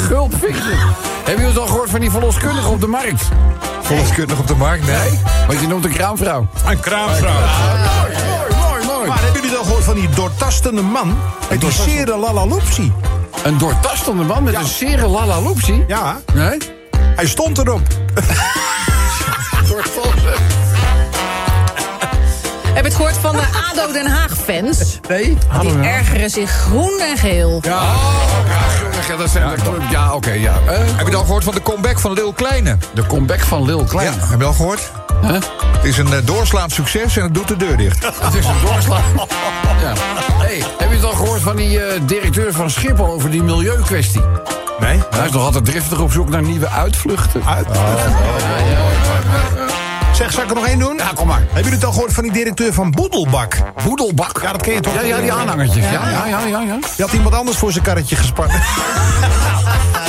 Gulp 0.07 0.33
Fiction. 0.41 0.77
Hebben 0.77 1.45
jullie 1.45 1.47
het 1.47 1.57
al 1.57 1.67
gehoord 1.67 1.89
van 1.89 1.99
die 1.99 2.11
verloskundige 2.11 2.69
op 2.69 2.81
de 2.81 2.87
markt? 2.87 3.27
Volkskundig 3.81 4.39
op 4.39 4.47
de 4.47 4.55
markt? 4.55 4.85
Nee. 4.85 5.19
Want 5.47 5.59
je 5.59 5.67
noemt 5.67 5.85
een 5.85 5.93
kraamvrouw. 5.93 6.47
Een 6.67 6.79
kraamvrouw. 6.79 7.33
Van 9.85 9.95
die 9.95 10.09
doortastende 10.09 10.81
man? 10.81 11.17
Met 11.49 11.61
die 11.61 11.71
sere 11.71 12.17
lalaloopsie. 12.17 12.91
Een 13.43 13.57
doortastende 13.57 14.23
man 14.23 14.43
met 14.43 14.53
een 14.53 14.65
sere 14.65 15.07
lala 15.07 15.41
loopsie. 15.41 15.83
Ja, 15.87 16.19
Nee? 16.33 16.57
hij 17.15 17.27
stond 17.27 17.57
erop. 17.57 17.81
Doortastende. 19.69 20.14
Heb 22.75 22.83
je 22.83 22.89
het 22.91 22.95
gehoord 22.95 23.17
van 23.17 23.35
de 23.35 23.41
ADO 23.71 23.91
Den 23.93 24.07
Haag-fans? 24.07 24.99
Nee? 25.09 25.37
Die 25.61 25.79
ergeren 25.79 26.29
zich 26.29 26.51
groen 26.51 26.99
en 27.11 27.17
geel. 27.17 27.59
Ja, 27.61 27.77
oh, 27.77 28.23
ja, 29.07 29.15
dat 29.15 29.29
zijn 29.29 29.49
de 29.49 29.61
club. 29.61 29.81
Ja, 29.89 30.13
oké, 30.13 30.31
ja. 30.31 30.53
Eh, 30.67 30.77
Heb 30.77 30.87
je 30.99 31.05
het 31.05 31.15
al 31.15 31.23
gehoord 31.23 31.43
van 31.43 31.53
de 31.53 31.61
comeback 31.61 31.99
van 31.99 32.13
Lil 32.13 32.33
Kleine? 32.33 32.77
de 32.93 33.05
comeback 33.07 33.39
van 33.39 33.65
Lil 33.65 33.83
Klein. 33.83 34.05
Ja, 34.13 34.19
heb 34.19 34.27
je 34.29 34.35
het 34.35 34.43
al 34.43 34.53
gehoord? 34.53 34.91
Huh? 35.21 35.31
Het 35.31 35.83
is 35.83 35.97
een 35.97 36.13
eh, 36.13 36.19
doorslaand 36.23 36.71
succes 36.71 37.17
en 37.17 37.23
het 37.23 37.33
doet 37.33 37.47
de 37.47 37.57
deur 37.57 37.77
dicht. 37.77 38.03
Het 38.25 38.33
is 38.33 38.45
een 38.45 38.61
doorslag. 38.65 39.01
Ja. 39.81 39.93
Hey, 40.33 40.63
heb 40.77 40.89
je 40.89 40.95
het 40.95 41.05
al 41.05 41.11
gehoord 41.11 41.41
van 41.41 41.55
die 41.55 41.79
eh, 41.83 42.01
directeur 42.05 42.53
van 42.53 42.69
Schiphol 42.69 43.05
over 43.07 43.29
die 43.31 43.43
milieukwestie? 43.43 44.21
Nee? 44.79 44.99
Hij 45.09 45.25
is 45.25 45.31
nog 45.31 45.43
altijd 45.43 45.65
driftig 45.65 45.99
op 45.99 46.11
zoek 46.11 46.29
naar 46.29 46.41
nieuwe 46.41 46.69
uitvluchten. 46.69 47.41
Uit. 47.45 47.67
Zeg, 50.25 50.33
zal 50.33 50.43
ik 50.43 50.49
er 50.49 50.55
nog 50.55 50.67
één 50.67 50.79
doen? 50.79 50.97
Ja, 50.97 51.11
kom 51.15 51.27
maar. 51.27 51.37
Hebben 51.39 51.55
jullie 51.55 51.71
het 51.71 51.83
al 51.83 51.91
gehoord 51.91 52.13
van 52.13 52.23
die 52.23 52.31
directeur 52.31 52.73
van 52.73 52.91
Boedelbak? 52.91 53.57
Boedelbak. 53.83 54.39
Ja, 54.41 54.51
dat 54.51 54.61
ken 54.61 54.73
je 54.73 54.79
toch? 54.79 54.93
Ja, 54.93 55.01
ja, 55.01 55.19
die 55.21 55.33
aanhangertjes. 55.33 55.83
Ja, 55.83 55.91
ja, 55.91 56.25
ja, 56.25 56.45
ja. 56.45 56.61
ja. 56.61 56.77
Die 56.95 57.05
had 57.05 57.13
iemand 57.13 57.35
anders 57.35 57.57
voor 57.57 57.71
zijn 57.71 57.83
karretje 57.83 58.15
gespannen. 58.15 58.61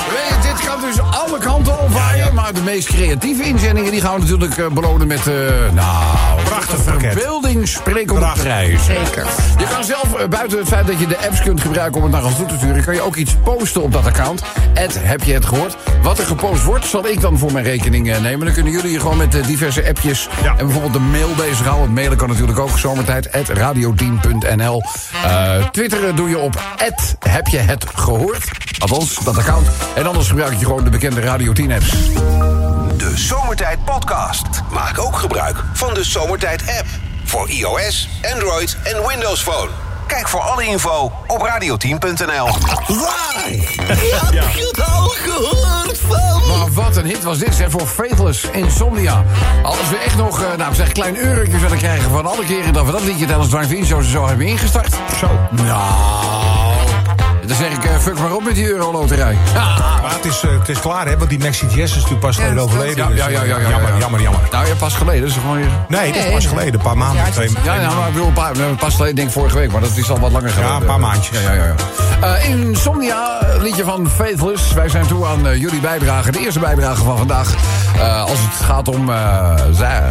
Dit 0.56 0.66
gaat 0.66 0.80
dus 0.80 1.00
alle 1.00 1.38
kanten 1.38 1.78
opwaaien. 1.80 2.34
Maar 2.34 2.54
de 2.54 2.60
meest 2.62 2.86
creatieve 2.88 3.42
inzendingen 3.42 3.90
die 3.90 4.00
gaan 4.00 4.14
we 4.14 4.20
natuurlijk 4.20 4.56
eh, 4.58 4.66
belonen 4.66 5.06
met... 5.06 5.26
eh 5.26 5.34
nou, 5.72 6.04
Prachtig 6.44 6.78
verbeelding 6.82 7.68
sprekende 7.68 8.20
Prachtig. 8.20 8.42
prijs. 8.42 8.84
Zeker. 8.84 9.26
Je 9.58 9.66
kan 9.74 9.84
zelf, 9.84 10.14
eh, 10.14 10.28
buiten 10.28 10.58
het 10.58 10.68
feit 10.68 10.86
dat 10.86 11.00
je 11.00 11.06
de 11.06 11.18
apps 11.18 11.40
kunt 11.42 11.60
gebruiken 11.60 11.96
om 11.96 12.02
het 12.02 12.12
naar 12.12 12.24
ons 12.24 12.36
toe 12.36 12.46
te 12.46 12.54
sturen... 12.56 12.84
kan 12.84 12.94
je 12.94 13.00
ook 13.00 13.16
iets 13.16 13.34
posten 13.44 13.82
op 13.82 13.92
dat 13.92 14.06
account. 14.06 14.42
Ed, 14.74 14.96
heb 15.02 15.22
je 15.22 15.32
het 15.32 15.44
gehoord? 15.46 15.76
Wat 16.02 16.18
er 16.18 16.26
gepost 16.26 16.64
wordt, 16.64 16.86
zal 16.86 17.06
ik 17.06 17.20
dan 17.20 17.38
voor 17.38 17.52
mijn 17.52 17.64
rekening 17.64 18.20
nemen. 18.20 18.44
Dan 18.46 18.54
kunnen 18.54 18.72
jullie 18.72 18.90
je 18.92 19.00
gewoon 19.00 19.16
met 19.16 19.44
diverse 19.46 19.88
appjes... 19.88 20.28
Ja. 20.42 20.50
en 20.50 20.64
bijvoorbeeld 20.64 20.92
de 20.92 20.98
mail 20.98 21.28
bezighouden. 21.36 21.80
Want 21.84 21.94
mailen 21.94 22.16
kan 22.16 22.28
natuurlijk 22.28 22.58
ook 22.58 22.78
zomertijd. 22.78 23.28
radio10.nl 23.54 24.82
Eh, 25.24 25.64
Twitteren 25.70 26.16
doe 26.16 26.28
je 26.28 26.38
op 26.38 26.60
Ed, 26.76 27.16
heb 27.28 27.46
je 27.46 27.58
het 27.58 27.84
gehoord? 27.94 28.44
Althans, 28.78 29.14
dat 29.24 29.38
account. 29.38 29.66
En 29.94 30.06
anders 30.06 30.28
gebruik 30.28 30.45
je 30.52 30.64
gewoon 30.64 30.84
de 30.84 30.90
bekende 30.90 31.20
Radio 31.20 31.52
10 31.52 31.72
apps. 31.72 31.90
De 32.96 33.12
Zomertijd 33.14 33.84
Podcast. 33.84 34.46
Maak 34.70 34.98
ook 34.98 35.16
gebruik 35.16 35.64
van 35.72 35.94
de 35.94 36.04
Zomertijd 36.04 36.62
app. 36.78 36.86
Voor 37.24 37.48
iOS, 37.50 38.08
Android 38.32 38.76
en 38.82 39.06
Windows 39.06 39.42
Phone. 39.42 39.70
Kijk 40.06 40.28
voor 40.28 40.40
alle 40.40 40.64
info 40.64 41.12
op 41.26 41.48
radio10.nl. 41.48 42.48
Waar? 42.86 43.44
Heb 43.82 44.54
je 44.54 44.72
het 44.72 44.86
al 44.86 45.08
gehoord 45.08 45.98
van? 46.08 46.48
Maar 46.48 46.72
wat 46.72 46.96
een 46.96 47.06
hit 47.06 47.22
was 47.22 47.38
dit, 47.38 47.54
zeg, 47.54 47.70
voor 47.70 47.86
Faithless 47.86 48.44
Insomnia. 48.44 49.24
Als 49.62 49.88
we 49.90 49.96
echt 49.96 50.16
nog, 50.16 50.42
eh, 50.42 50.56
nou, 50.56 50.74
zeg, 50.74 50.86
een 50.86 50.92
klein 50.92 51.16
eurotje 51.16 51.58
zullen 51.58 51.78
krijgen... 51.78 52.10
van 52.10 52.26
alle 52.26 52.44
keren 52.44 52.72
dat 52.72 52.86
we 52.86 52.92
dat 52.92 53.02
liedje 53.02 53.26
tijdens 53.26 53.48
Drive-In 53.48 53.86
Show 53.86 54.02
zo 54.02 54.26
hebben 54.26 54.46
ingestart. 54.46 54.94
Zo. 55.20 55.30
Nou, 55.50 56.55
dan 57.46 57.56
zeg 57.56 57.72
ik, 57.72 57.84
eh, 57.84 57.98
fuck 57.98 58.18
maar 58.18 58.34
op 58.34 58.44
met 58.44 58.54
die 58.54 58.68
euroloterij. 58.68 59.36
Maar 60.02 60.14
het 60.14 60.24
is, 60.24 60.42
eh, 60.42 60.58
het 60.58 60.68
is 60.68 60.80
klaar, 60.80 61.06
hè? 61.06 61.18
Want 61.18 61.30
die 61.30 61.38
Maxi 61.38 61.66
Jess 61.66 61.78
is 61.78 61.94
natuurlijk 61.94 62.20
pas 62.20 62.36
geleden 62.36 62.56
is 62.56 62.62
overleden. 62.62 62.96
Ja, 62.96 63.08
dus, 63.08 63.16
ja, 63.18 63.28
ja, 63.28 63.42
ja, 63.42 63.58
ja, 63.58 63.68
Jammer, 63.68 63.92
ja. 63.92 63.98
jammer, 63.98 64.20
jammer. 64.20 64.40
Nou, 64.50 64.66
ja, 64.66 64.74
pas 64.74 64.94
geleden, 64.94 65.28
is 65.28 65.34
gewoon 65.34 65.56
weer... 65.56 65.68
Nee, 65.88 66.12
dat 66.12 66.24
is 66.24 66.32
pas 66.32 66.46
geleden. 66.46 66.74
Een 66.74 66.80
paar 66.80 66.96
maanden. 66.96 67.24
Ja, 67.24 67.30
twee, 67.30 67.50
Ja, 67.64 67.74
ja, 67.74 67.94
maar 67.94 68.06
ik 68.06 68.12
bedoel, 68.12 68.28
een 68.28 68.32
paar, 68.32 68.52
pas 68.78 68.94
geleden, 68.94 69.16
denk 69.16 69.28
ik 69.28 69.34
vorige 69.34 69.56
week, 69.58 69.72
maar 69.72 69.80
dat 69.80 69.96
is 69.96 70.10
al 70.10 70.18
wat 70.18 70.32
langer 70.32 70.50
geleden. 70.50 70.74
een 70.76 70.84
paar 70.84 71.00
maandjes. 71.00 71.40
Ja, 71.40 71.52
ja, 71.52 71.56
ja. 71.64 71.74
ja. 72.20 72.34
Eh, 72.36 72.48
Insomnia, 72.48 73.38
liedje 73.60 73.84
van 73.84 74.08
Faithless. 74.10 74.72
Wij 74.72 74.88
zijn 74.88 75.06
toe 75.06 75.26
aan 75.26 75.46
eh, 75.46 75.60
jullie 75.60 75.80
bijdrage, 75.80 76.30
de 76.30 76.38
eerste 76.38 76.60
bijdrage 76.60 77.04
van 77.04 77.18
vandaag. 77.18 77.54
Eh, 77.98 78.22
als 78.22 78.38
het 78.40 78.64
gaat 78.64 78.88
om, 78.88 79.10
eh, 79.10 79.54
zeg, 79.70 80.02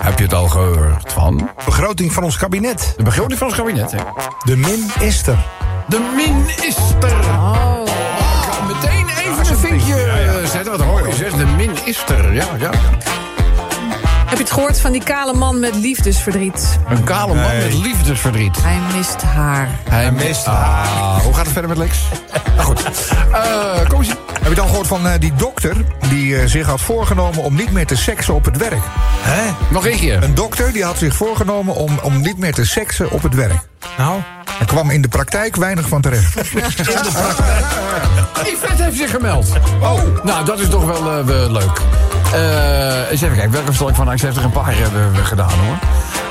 heb 0.00 0.18
je 0.18 0.24
het 0.24 0.34
al 0.34 0.48
gehoord 0.48 1.12
van? 1.12 1.50
Begroting 1.64 2.12
van 2.12 2.22
ons 2.24 2.36
kabinet. 2.36 2.94
De 2.96 3.02
begroting 3.02 3.38
van 3.38 3.46
ons 3.46 3.56
kabinet, 3.56 3.90
hè? 3.90 3.98
De 4.44 4.56
min 4.56 4.90
is 5.00 5.26
er. 5.26 5.38
De 5.88 6.12
minister. 6.16 7.12
Oh. 7.38 7.82
Ik 7.86 8.52
ga 8.52 8.64
meteen 8.66 9.06
even 9.08 9.50
een 9.52 9.58
vinkje 9.58 9.94
eh, 9.94 10.46
zetten, 10.50 10.78
wat 10.78 10.86
mooi 10.86 11.04
is, 11.08 11.18
hè? 11.20 11.36
De 11.36 11.46
minister, 11.56 12.32
ja, 12.34 12.46
ja. 12.58 12.70
Heb 14.26 14.36
je 14.38 14.44
het 14.44 14.52
gehoord 14.52 14.80
van 14.80 14.92
die 14.92 15.02
kale 15.02 15.34
man 15.34 15.60
met 15.60 15.74
liefdesverdriet? 15.74 16.78
Een 16.88 17.04
kale 17.04 17.34
man 17.34 17.44
Nee. 17.44 17.62
met 17.62 17.74
liefdesverdriet. 17.74 18.56
Hij 18.62 18.78
mist 18.96 19.22
haar. 19.22 19.68
Hij 19.88 20.12
mist 20.12 20.46
ah, 20.46 21.16
Hoe 21.22 21.34
gaat 21.34 21.44
het 21.44 21.52
verder 21.52 21.68
met 21.68 21.78
Lex? 21.78 21.98
nou 22.56 22.66
goed. 22.66 22.82
Eh 23.32 23.88
kom 23.88 23.98
eens. 23.98 24.08
Heb 24.08 24.42
je 24.42 24.48
het 24.48 24.60
al 24.60 24.66
gehoord 24.66 24.86
van 24.86 25.06
eh, 25.08 25.20
die 25.20 25.34
dokter 25.34 25.76
die 26.08 26.48
zich 26.48 26.66
had 26.66 26.80
voorgenomen 26.80 27.42
om 27.42 27.54
niet 27.54 27.72
meer 27.72 27.86
te 27.86 27.96
seksen 27.96 28.34
op 28.34 28.44
het 28.44 28.56
werk? 28.56 28.82
Hè? 29.20 29.50
Nog 29.70 29.86
één 29.86 29.98
keer. 29.98 30.22
Een 30.22 30.34
dokter 30.34 30.72
die 30.72 30.84
had 30.84 30.98
zich 30.98 31.14
voorgenomen 31.14 31.74
om, 31.74 31.98
om 32.02 32.20
niet 32.20 32.38
meer 32.38 32.54
te 32.54 32.66
seksen 32.66 33.10
op 33.10 33.22
het 33.22 33.34
werk. 33.34 33.58
Nou, 33.98 34.20
Er 34.60 34.66
kwam 34.66 34.90
in 34.90 35.02
de 35.02 35.08
praktijk 35.08 35.56
weinig 35.56 35.88
van 35.88 36.00
terecht. 36.00 36.34
Yvette 38.44 38.82
heeft 38.82 38.96
zich 38.96 39.10
gemeld. 39.10 39.52
Oh. 39.80 40.00
Nou, 40.22 40.44
dat 40.44 40.60
is 40.60 40.68
toch 40.68 40.84
wel 40.84 41.18
eh, 41.18 41.50
leuk. 41.50 41.80
Eh 42.32 43.10
eens 43.10 43.20
even 43.20 43.34
kijken. 43.36 43.52
Welke 43.52 43.72
stel 43.72 43.88
ik 43.88 43.94
van? 43.94 44.18
Ze 44.18 44.24
heeft 44.24 44.38
er 44.38 44.44
een 44.44 44.50
paar 44.50 44.76
hebben 44.76 45.12
we 45.12 45.24
gedaan 45.24 45.50
hoor. 45.50 45.78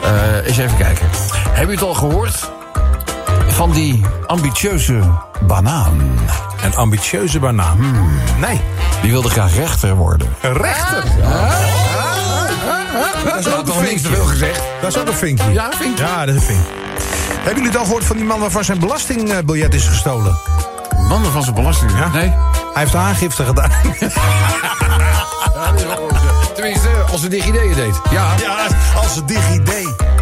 Eh 0.03 0.47
eens 0.47 0.57
even 0.57 0.77
kijken. 0.77 1.07
Heb 1.49 1.65
je 1.67 1.73
het 1.73 1.83
al 1.83 1.93
gehoord? 1.93 2.51
Van 3.47 3.71
die 3.71 4.01
ambitieuze 4.25 4.99
banaan. 5.41 6.01
een 6.63 6.75
ambitieuze 6.75 7.39
banaan. 7.39 7.79
Nee. 8.39 8.61
Die 9.01 9.11
wilde 9.11 9.29
graag 9.29 9.55
rechter 9.55 9.95
worden. 9.95 10.27
Rechter. 10.41 11.03
Dat 13.23 13.37
is 13.37 13.45
toch 13.65 13.81
niks 13.81 14.01
te 14.01 14.09
veel 14.09 14.25
gezegd. 14.25 14.61
Dat 14.81 14.95
is 14.95 15.01
ook 15.01 15.07
een 15.07 15.13
vinkje. 15.13 15.51
Ja, 15.51 15.69
vind 15.77 15.97
je? 15.97 16.03
Ja, 16.03 16.25
dat 16.25 16.35
is 16.35 16.41
een 16.41 16.47
vink. 16.47 16.65
Hebben 17.47 17.63
jullie 17.63 17.71
het 17.71 17.77
al 17.79 17.85
gehoord 17.85 18.05
van 18.05 18.15
die 18.17 18.25
man 18.25 18.39
waarvan 18.39 18.63
zijn 18.63 18.79
belastingbiljet 18.79 19.73
is 19.73 19.85
gestolen? 19.87 20.37
Mannen 21.07 21.31
van 21.31 21.43
zijn 21.43 21.55
belasting. 21.55 21.91
Ja. 21.91 22.07
Nee? 22.07 22.29
Hij 22.73 22.83
heeft 22.83 22.95
aangifte 22.95 23.43
gedaan. 23.43 23.71
Tenminste, 26.55 26.87
als 27.11 27.21
de 27.21 27.27
DigiD 27.27 27.53
het 27.53 27.75
deed. 27.75 28.01
Ja, 28.11 28.33
Ja, 28.41 28.67
als 28.95 29.15
het 29.15 29.27
DigiD. 29.27 29.57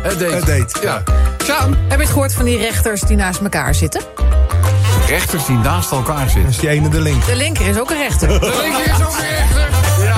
het 0.02 0.20
deed. 0.20 0.32
Het 0.34 0.46
deed. 0.46 0.78
Ja. 0.82 1.04
Sjaan, 1.44 1.76
Heb 1.88 1.92
je 1.92 2.04
het 2.04 2.08
gehoord 2.10 2.34
van 2.34 2.46
die 2.46 2.58
rechters 2.58 3.02
die 3.02 3.18
naast 3.18 3.40
elkaar 3.42 3.76
zitten? 3.76 4.02
rechters 5.08 5.46
die 5.46 5.58
naast 5.58 5.92
elkaar 5.92 6.20
Dat 6.24 6.30
zitten. 6.32 6.50
is 6.52 6.58
die 6.58 6.70
ene 6.70 6.90
de 6.90 7.02
link. 7.02 7.26
De 7.26 7.36
linker 7.36 7.68
is 7.68 7.80
ook 7.80 7.90
een 7.90 7.98
rechter. 7.98 8.28
De 8.28 8.60
linker 8.62 8.86
is 8.94 9.06
ook 9.06 9.18
een 9.18 9.28
rechter. 9.30 9.70
Ja. 10.04 10.16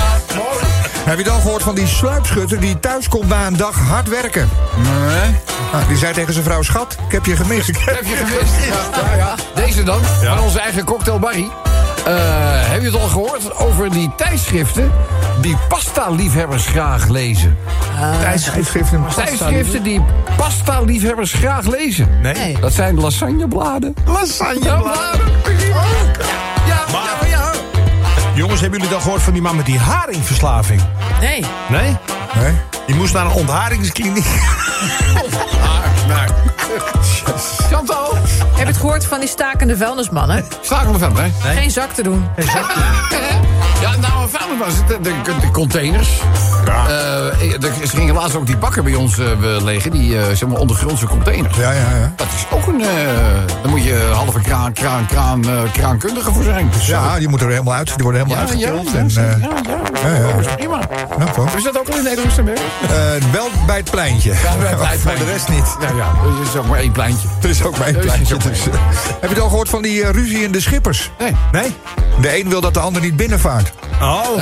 Heb 1.07 1.19
je 1.19 1.29
al 1.29 1.39
gehoord 1.39 1.63
van 1.63 1.75
die 1.75 1.87
sluipschutter 1.87 2.59
die 2.59 2.79
thuis 2.79 3.07
komt 3.07 3.27
na 3.27 3.47
een 3.47 3.57
dag 3.57 3.75
hard 3.75 4.09
werken? 4.09 4.49
Nee. 4.75 5.35
Nou, 5.71 5.87
die 5.87 5.97
zei 5.97 6.13
tegen 6.13 6.33
zijn 6.33 6.45
vrouw, 6.45 6.61
schat, 6.61 6.97
ik 7.05 7.11
heb 7.11 7.25
je 7.25 7.35
gemist. 7.35 7.67
Heb 7.67 8.03
je 8.03 8.15
gemist? 8.15 8.53
Ja, 8.95 9.09
ja, 9.09 9.15
ja. 9.15 9.35
Deze 9.55 9.83
dan, 9.83 9.99
van 10.23 10.39
onze 10.39 10.59
eigen 10.59 10.83
cocktail 10.83 11.19
Barry. 11.19 11.49
Eh, 12.05 12.13
heb 12.69 12.81
je 12.81 12.85
het 12.85 13.01
al 13.01 13.07
gehoord 13.07 13.55
over 13.55 13.91
die 13.91 14.11
tijdschriften 14.17 14.91
die 15.41 15.57
pasta-liefhebbers 15.69 16.65
graag 16.65 17.07
lezen? 17.07 17.57
Tijdschriften. 18.21 19.05
Tijdschriften 19.15 19.83
die 19.83 20.01
pasta-liefhebbers 20.37 21.33
graag 21.33 21.65
lezen. 21.65 22.07
Nee. 22.21 22.57
Dat 22.59 22.73
zijn 22.73 22.99
lasagnebladen. 22.99 23.93
Lasagnebladen. 24.05 25.21
Ja, 26.67 26.83
ja, 26.91 27.27
ja. 27.27 27.36
Jongens, 28.37 28.61
hebben 28.61 28.79
jullie 28.79 28.95
al 28.95 29.01
gehoord 29.01 29.21
van 29.21 29.33
die 29.33 29.41
man 29.41 29.55
met 29.55 29.65
die 29.65 29.79
haringverslaving? 29.79 30.81
Nee. 31.19 31.45
Nee? 31.69 31.97
Nee? 32.35 32.53
Die 32.85 32.95
moest 32.95 33.13
naar 33.13 33.25
een 33.25 33.31
ontharingskliniek. 33.31 34.25
Chantal, 37.69 38.06
Heb 38.39 38.57
je 38.57 38.65
het 38.65 38.77
gehoord 38.77 39.05
van 39.05 39.19
die 39.19 39.29
stakende 39.29 39.77
vuilnismannen? 39.77 40.45
staken 40.61 40.91
we 40.91 40.99
van, 40.99 41.17
hè? 41.17 41.53
Geen 41.53 41.71
zak 41.71 41.91
te 41.93 42.03
doen. 42.03 42.25
Ja, 43.81 43.95
nou, 43.95 44.23
een 44.23 44.29
vuilnis 44.29 44.59
was 44.59 44.73
het. 44.77 44.87
De, 44.87 44.99
de, 45.23 45.33
de 45.41 45.51
containers. 45.51 46.09
Eh, 46.87 47.53
er 47.53 47.63
er 47.63 47.87
gingen 47.87 48.13
laatst 48.15 48.35
ook 48.35 48.45
die 48.45 48.57
bakken 48.57 48.83
bij 48.83 48.95
ons 48.95 49.17
eh, 49.19 49.25
liggen. 49.63 49.91
Die 49.91 50.17
eh, 50.19 50.23
zeg 50.33 50.49
maar 50.49 50.57
ondergrondse 50.59 51.05
containers. 51.05 51.57
Ja, 51.57 51.71
ja, 51.71 51.79
ja. 51.79 52.13
Dat 52.15 52.27
is 52.35 52.45
ook 52.57 52.67
een... 52.67 52.81
eh 52.81 52.87
daar 53.61 53.69
moet 53.71 53.83
je 53.83 54.09
halve 54.13 54.41
kraan, 54.41 54.73
kraan, 54.73 55.05
kraan, 55.05 55.43
eh, 55.49 55.71
kraankundige 55.71 56.31
voor 56.31 56.43
zijn. 56.43 56.69
Dus, 56.71 56.87
Ja, 56.87 57.17
die 57.17 57.27
moeten 57.27 57.47
er 57.47 57.53
helemaal 57.53 57.73
uit. 57.73 57.87
Die 57.95 58.03
worden 58.03 58.21
helemaal 58.25 58.45
ja, 58.45 58.53
ja, 58.57 58.67
uitgetild. 58.71 59.13
ja, 59.13 59.21
en, 59.21 59.29
ja, 59.29 59.35
eh, 59.35 59.41
ja, 59.41 59.49
ja, 60.03 60.17
ja, 60.17 60.27
ja. 60.27 60.31
Dat 60.35 60.45
is 60.45 60.53
prima. 60.55 60.79
nou? 61.17 61.47
Is 61.57 61.63
dat 61.63 61.79
ook 61.79 61.89
al 61.89 61.97
in 61.97 62.03
Nederland? 62.03 62.35
Wel 63.31 63.47
bij 63.65 63.77
het 63.77 63.91
pleintje. 63.91 64.33
Voor 65.03 65.15
de 65.15 65.25
rest 65.31 65.49
niet. 65.49 65.75
Ja, 65.79 65.87
ja, 65.95 66.11
er 66.23 66.47
is 66.49 66.55
ook 66.55 66.67
maar 66.67 66.79
één 66.79 66.91
pleintje. 66.91 67.27
Er 67.41 67.49
is 67.49 67.63
ook 67.63 67.77
maar 67.77 67.87
één 67.87 67.99
pleintje. 67.99 68.26
Dus, 68.27 68.63
heb 68.63 69.21
je 69.21 69.27
het 69.27 69.39
al 69.39 69.49
gehoord 69.49 69.69
van 69.69 69.81
die 69.81 70.03
eh, 70.03 70.09
ruzie 70.09 70.43
in 70.43 70.51
de 70.51 70.61
schippers? 70.61 71.11
Nee. 71.19 71.35
Nee? 71.51 71.75
De 72.21 72.39
een 72.39 72.49
wil 72.49 72.61
dat 72.61 72.73
de 72.73 72.79
ander 72.79 73.01
niet 73.01 73.15
binnenvaart. 73.15 73.71
Oh. 74.01 74.21
Oh, 74.29 74.35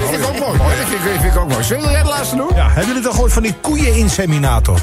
dat 0.00 0.08
vind 0.10 0.22
ik 0.22 0.28
ook 0.28 0.38
mooi. 0.38 0.58
Dat 0.58 0.88
vind 0.88 1.14
ik, 1.14 1.20
vind 1.20 1.34
ik 1.34 1.40
ook 1.40 1.48
mooi. 1.48 1.64
Zullen 1.64 1.90
jij 1.90 2.02
de 2.02 2.08
laatste 2.08 2.36
doen? 2.36 2.50
Ja, 2.54 2.66
hebben 2.66 2.86
jullie 2.86 2.96
het 2.96 3.06
al 3.06 3.12
gehoord 3.12 3.32
van 3.32 3.42
die 3.42 3.54
koeieninseminator? 3.60 4.80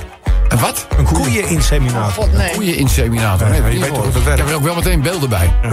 Een 0.53 0.59
wat? 0.59 0.87
Een 0.97 1.05
koeieninseminator. 1.05 2.11
God, 2.23 2.33
nee. 2.33 2.51
Koeieninseminator. 2.51 3.49
Nee, 3.49 3.61
Ja, 3.61 3.67
je 3.67 3.79
weet 3.79 3.87
toch 3.93 4.03
hoe 4.03 4.11
dat 4.11 4.23
werkt? 4.23 4.39
Ik 4.39 4.45
heb 4.45 4.49
er 4.49 4.55
ook 4.55 4.63
wel 4.63 4.75
meteen 4.75 5.01
beelden 5.01 5.29
bij. 5.29 5.51
Ja. 5.63 5.69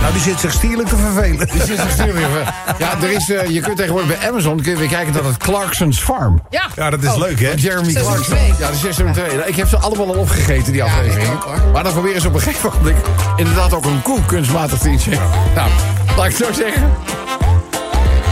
Nou, 0.00 0.12
die 0.12 0.22
zit 0.22 0.40
zich 0.40 0.52
stierlijk 0.52 0.88
te 0.88 0.96
vervelen. 0.96 1.48
Die 1.48 1.62
zit 1.64 1.78
er 1.78 1.90
stuur 1.90 2.14
weer 2.14 2.28
voor. 2.28 2.52
Ja, 2.78 2.90
er 3.02 3.10
is, 3.10 3.30
eh, 3.30 3.48
je 3.48 3.60
kunt 3.60 3.76
tegenwoordig 3.76 4.18
bij 4.18 4.28
Amazon 4.28 4.60
kun 4.62 4.70
je 4.72 4.78
weer 4.78 4.88
kijken 4.88 5.12
dat 5.12 5.24
het 5.24 5.36
Clarkson's 5.36 5.98
Farm. 6.00 6.42
Ja. 6.50 6.66
Ja, 6.76 6.90
dat 6.90 7.02
is 7.02 7.14
leuk, 7.16 7.40
hè? 7.40 7.52
Jeremy 7.56 7.92
Clarkson. 7.92 8.36
Ja, 8.58 8.70
de 8.70 8.76
seizoen 8.76 9.12
2. 9.12 9.26
Ik 9.46 9.56
heb 9.56 9.68
ze 9.68 9.76
allemaal 9.76 10.06
al 10.06 10.14
opgegeten, 10.20 10.72
die 10.72 10.82
afleveringen. 10.82 11.38
hoor. 11.44 11.56
Maar 11.72 11.82
dan 11.82 11.92
proberen 11.92 12.20
ze 12.20 12.28
op 12.28 12.34
een 12.34 12.40
gegeven 12.40 12.70
moment 12.78 12.96
inderdaad 13.36 13.72
ook 13.74 13.84
een 13.84 14.02
koe 14.02 14.24
kunstmatig 14.26 14.78
te 14.78 14.88
injecteren. 14.88 15.28
Nou, 15.54 15.70
laat 16.16 16.26
ik 16.26 16.36
het 16.36 16.46
zo 16.46 16.52
zeggen. 16.52 16.90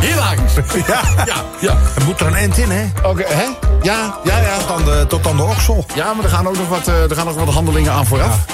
Hilarisch. 0.00 0.54
Ja. 0.86 1.00
Ja, 1.26 1.34
ja. 1.60 1.72
Er 1.96 2.04
moet 2.04 2.20
er 2.20 2.26
een 2.26 2.34
end 2.34 2.58
in, 2.58 2.70
hè? 2.70 2.84
Oké, 3.08 3.24
hè? 3.26 3.44
Ja, 3.82 4.18
ja, 4.24 4.38
ja. 4.38 4.58
Tot 4.58 4.70
aan 4.70 4.84
de, 4.84 5.04
tot 5.08 5.26
aan 5.26 5.36
de 5.36 5.42
oksel. 5.42 5.84
Ja, 5.94 6.12
maar 6.12 6.24
er 6.24 6.30
gaan 6.30 6.48
ook 6.48 6.56
nog 6.56 6.68
wat, 6.68 6.88
eh, 6.88 7.10
er 7.10 7.16
gaan 7.16 7.26
nog 7.26 7.34
wat 7.34 7.54
handelingen 7.54 7.92
aan 7.92 8.06
vooraf. 8.06 8.44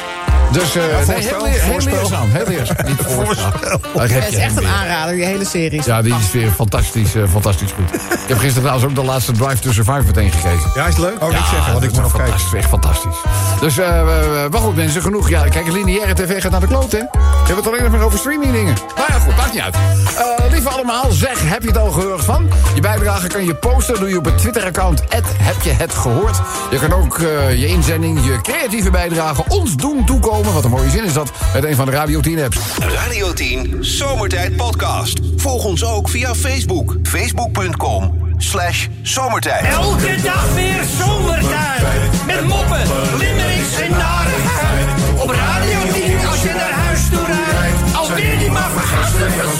Dus 0.50 0.75
eh 0.76 0.83
nee, 0.83 0.93
voorspel, 1.05 1.21
heel, 1.21 1.43
leer- 1.45 1.62
heel 1.62 1.79
leerzaam. 1.81 2.31
Heel 2.31 2.45
leerzaam. 2.47 2.76
Niet 2.87 2.97
voorspel. 3.17 3.81
Het 3.99 4.11
is 4.33 4.35
echt 4.37 4.57
een 4.57 4.67
aanrader, 4.67 5.15
die 5.15 5.25
hele 5.25 5.45
serie. 5.45 5.83
Ja, 5.85 6.03
die 6.03 6.15
is 6.15 6.33
weer 6.33 6.50
fantastisch, 6.50 7.15
eh, 7.15 7.23
fantastisch 7.33 7.73
goed. 7.73 7.95
Ik 7.95 8.29
heb 8.29 8.38
gisteren 8.38 8.62
trouwens 8.62 8.85
ook 8.85 8.95
de 8.95 9.03
laatste 9.11 9.33
Drive 9.33 9.59
to 9.59 9.73
Survive 9.73 10.03
meteen 10.07 10.31
gekeken. 10.33 10.71
Ja, 10.75 10.83
is 10.87 10.95
het 10.97 10.99
leuk? 11.05 11.23
Oh, 11.23 11.31
Ja, 11.31 11.37
niet 11.37 11.47
zeggen, 11.50 11.73
want 11.73 11.85
ik 11.85 11.95
dat 11.95 11.99
moet 12.03 12.07
is 12.07 12.12
nog 12.12 12.23
kijken. 12.23 12.26
fantastisch, 12.41 12.59
Echt 12.61 12.69
fantastisch. 12.69 13.17
Dus, 13.61 13.79
eh 13.79 14.00
eh, 14.00 14.50
maar 14.50 14.61
goed 14.61 14.76
mensen, 14.76 15.03
genoeg. 15.03 15.29
Ja, 15.29 15.43
kijk, 15.49 15.73
lineaire 15.73 16.15
tv 16.15 16.43
gaat 16.43 16.50
naar 16.50 16.61
de 16.61 16.67
kloot, 16.67 16.93
hè? 16.93 16.99
We 16.99 17.09
hebben 17.37 17.57
het 17.57 17.67
alleen 17.67 17.83
nog 17.83 17.93
maar 17.93 18.00
over 18.03 18.19
streaming 18.19 18.53
dingen. 18.53 18.75
Nou 18.97 19.07
ja, 19.12 19.19
goed, 19.19 19.37
maakt 19.37 19.53
niet 19.53 19.62
uit. 19.62 19.75
Eh 19.75 20.50
lieve 20.50 20.69
allemaal, 20.69 21.11
zeg, 21.11 21.38
heb 21.43 21.62
je 21.62 21.69
het 21.69 21.79
al 21.79 21.91
gehoord 21.91 22.25
van? 22.25 22.50
Je 22.75 22.81
bijdrage 22.81 23.26
kan 23.26 23.45
je 23.45 23.55
posten, 23.55 23.99
doe 24.00 24.09
je 24.09 24.19
op 24.19 24.25
het 24.25 24.38
Twitter-account... 24.38 25.03
heb 25.43 25.62
je 25.62 25.71
het 25.71 25.95
gehoord. 25.95 26.41
Je 26.71 26.79
kan 26.79 26.93
ook 26.93 27.19
eh, 27.19 27.59
je 27.61 27.67
inzending, 27.67 28.25
je 28.25 28.41
creatieve 28.43 28.91
bijdrage 28.91 29.45
ons 29.49 29.76
doen 29.76 30.05
toekomen. 30.05 30.35
Wat 30.43 30.64
een 30.64 30.71
mooie 30.71 30.90
zin 30.90 31.05
is 31.05 31.12
dat, 31.12 31.31
met 31.55 31.64
een 31.64 31.75
van 31.75 31.87
de 31.87 31.93
Radio 31.93 32.21
10 32.21 32.43
apps. 32.43 32.59
Radio 32.78 33.33
10 33.33 33.76
Zomertijd 33.81 34.57
Podcast. 34.57 35.19
Volg 35.37 35.64
ons 35.64 35.85
ook 35.85 36.09
via 36.09 36.35
Facebook. 36.35 36.97
Facebook.com 37.02 38.35
slash 38.37 38.87
zomertijd. 39.02 39.64
Elke 39.64 40.16
dag 40.23 40.55
weer 40.55 40.83
zomertijd. 40.99 41.83
Met 42.26 42.45
moppen, 42.47 42.83
limmerings 43.19 43.81
en 43.81 43.90
narigheid. 43.90 44.88
Op 45.23 45.31
Radio 45.31 45.78
10 45.93 46.26
als 46.26 46.43
je 46.43 46.52
naar 46.55 46.71
huis 46.71 47.09
toe 47.11 47.25
rijdt. 47.26 47.95
Alweer 47.95 48.38
die 48.38 48.50
maar 48.50 48.71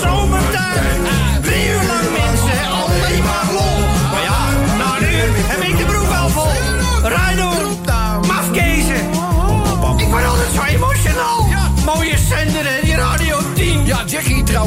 zomertijd. 0.01 0.16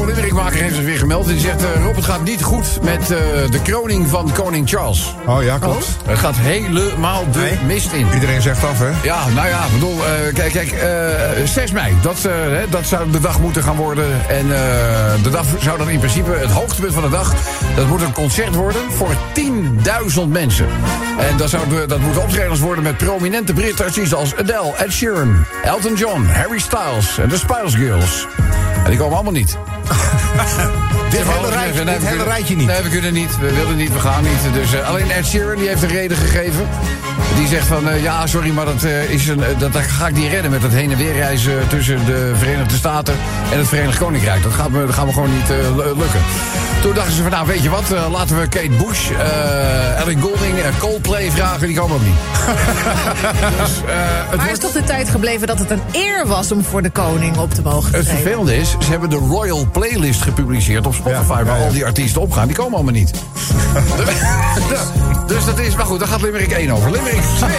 Limmerikmaker, 0.09 0.61
heeft 0.61 0.75
zich 0.75 0.83
weer 0.83 0.97
gemeld. 0.97 1.27
Die 1.27 1.39
zegt, 1.39 1.63
eh, 1.63 1.83
Rob, 1.83 1.95
het 1.95 2.05
gaat 2.05 2.23
niet 2.23 2.43
goed 2.43 2.79
met 2.83 3.01
eh, 3.01 3.17
de 3.51 3.61
kroning 3.61 4.07
van 4.07 4.31
koning 4.33 4.69
Charles. 4.69 5.15
Oh 5.25 5.43
ja, 5.43 5.57
klopt. 5.57 5.87
Het 6.05 6.19
gaat 6.19 6.35
helemaal 6.37 7.25
de 7.31 7.39
Nee. 7.39 7.59
mist 7.65 7.91
in. 7.91 8.07
Iedereen 8.13 8.41
zegt 8.41 8.63
af, 8.63 8.79
hè? 8.79 8.89
Ja, 9.03 9.27
nou 9.35 9.47
ja, 9.47 9.65
ik 9.65 9.71
bedoel, 9.73 10.05
eh, 10.05 10.33
kijk, 10.33 10.51
kijk 10.51 10.71
eh 10.71 11.45
6 11.45 11.71
mei, 11.71 11.93
dat, 12.01 12.21
hè, 12.21 12.69
dat 12.69 12.85
zou 12.85 13.11
de 13.11 13.19
dag 13.19 13.39
moeten 13.39 13.63
gaan 13.63 13.75
worden. 13.75 14.05
En 14.29 14.47
de 15.23 15.29
dag 15.29 15.45
zou 15.59 15.77
dan 15.77 15.89
in 15.89 15.99
principe, 15.99 16.31
het 16.31 16.51
hoogtepunt 16.51 16.93
van 16.93 17.03
de 17.03 17.09
dag... 17.09 17.33
dat 17.75 17.87
moet 17.87 18.01
een 18.01 18.13
concert 18.13 18.55
worden 18.55 18.81
voor 18.91 19.09
10.000 19.33 20.27
mensen. 20.27 20.67
En 21.19 21.37
dat, 21.37 21.49
zou 21.49 21.69
de, 21.69 21.85
dat 21.87 21.99
moeten 21.99 22.21
optredens 22.21 22.59
worden 22.59 22.83
met 22.83 22.97
prominente 22.97 23.53
Britse 23.53 23.83
artiesten... 23.83 24.17
als 24.17 24.35
Adele, 24.35 24.73
Ed 24.77 24.91
Sheeran, 24.91 25.45
Elton 25.63 25.95
John, 25.95 26.25
Harry 26.25 26.59
Styles 26.59 27.17
en 27.17 27.29
de 27.29 27.37
Spice 27.37 27.77
Girls. 27.77 28.27
En 28.83 28.89
die 28.89 28.99
komen 28.99 29.15
allemaal 29.15 29.33
niet. 29.33 29.57
Dit 31.09 31.19
hele, 31.23 31.47
we 31.47 31.53
rijtje, 31.53 31.83
nee, 31.83 31.93
dit 31.93 32.03
hele 32.03 32.07
kunnen- 32.15 32.25
rijtje 32.33 32.55
niet. 32.55 32.67
Nee, 32.67 32.81
we 32.81 32.89
kunnen 32.89 33.13
niet. 33.13 33.37
We 33.39 33.53
willen 33.53 33.75
niet, 33.75 33.93
we 33.93 33.99
gaan 33.99 34.23
niet. 34.23 34.53
Dus 34.53 34.73
eh, 34.73 34.87
alleen 34.89 35.11
Ed 35.11 35.25
Sheeran 35.27 35.57
die 35.57 35.67
heeft 35.67 35.81
een 35.81 35.89
reden 35.89 36.17
gegeven. 36.17 36.67
Die 37.35 37.47
zegt 37.47 37.65
van, 37.67 37.89
eh, 37.89 38.03
ja, 38.03 38.27
sorry, 38.27 38.51
maar 38.51 38.65
dat, 38.65 38.83
eh, 38.83 39.09
is 39.09 39.27
een, 39.27 39.43
dat, 39.57 39.73
dat 39.73 39.81
ga 39.81 40.07
ik 40.07 40.15
niet 40.15 40.31
redden... 40.31 40.51
met 40.51 40.61
het 40.61 40.71
heen 40.73 40.91
en 40.91 40.97
weer 40.97 41.13
reizen 41.13 41.67
tussen 41.67 42.05
de 42.05 42.33
Verenigde 42.37 42.75
Staten 42.75 43.15
en 43.51 43.57
het 43.57 43.67
Verenigd 43.67 43.97
Koninkrijk. 43.97 44.43
Dat 44.43 44.53
gaat 44.53 44.69
me, 44.69 44.85
dat 44.85 44.95
gaat 44.95 45.05
me 45.05 45.13
gewoon 45.13 45.31
niet 45.35 45.47
lu- 45.49 45.83
lukken. 45.83 46.21
Toen 46.81 46.93
dachten 46.93 47.13
ze 47.13 47.21
van, 47.21 47.31
nou, 47.31 47.47
weet 47.47 47.63
je 47.63 47.69
wat, 47.69 47.91
eh, 47.91 48.11
laten 48.11 48.39
we 48.39 48.47
Kate 48.47 48.69
Bush, 48.69 49.09
eh 49.09 49.99
Ellen 49.99 50.21
Golding 50.21 50.59
en 50.59 50.77
Coldplay 50.77 51.31
vragen. 51.31 51.67
Die 51.67 51.75
komen 51.79 51.95
ook 51.95 52.01
niet. 52.03 52.13
dus, 53.59 53.71
eh, 53.77 53.95
het 53.95 54.37
Maar 54.37 54.37
wordt- 54.37 54.51
is 54.51 54.59
toch 54.59 54.71
de 54.71 54.83
tijd 54.83 55.09
gebleven 55.09 55.47
dat 55.47 55.59
het 55.59 55.69
een 55.71 55.81
eer 55.91 56.27
was 56.27 56.51
om 56.51 56.63
voor 56.63 56.81
de 56.81 56.89
koning 56.89 57.37
op 57.37 57.53
te 57.53 57.61
mogen 57.61 57.93
Het 57.93 58.07
vervelende 58.07 58.57
is, 58.57 58.75
ze 58.79 58.89
hebben 58.89 59.09
de 59.09 59.15
Royal 59.15 59.67
Playlist 59.71 60.21
gepubliceerd 60.21 60.87
op 60.87 60.93
Spotify... 60.93 61.31
Ja, 61.31 61.37
ja, 61.37 61.43
waar 61.45 61.59
al 61.61 61.71
die 61.71 61.85
artiesten 61.85 62.21
opgaan. 62.21 62.47
Die 62.47 62.55
komen 62.55 62.73
allemaal 62.73 62.93
niet. 62.93 63.11
dus 65.27 65.45
dat 65.45 65.59
is... 65.59 65.75
Maar 65.75 65.85
goed, 65.85 65.99
daar 65.99 66.07
gaat 66.07 66.21
Limerick 66.21 66.51
1 66.51 66.71
over. 66.71 66.91
Limerick 66.91 67.21
2... 67.21 67.51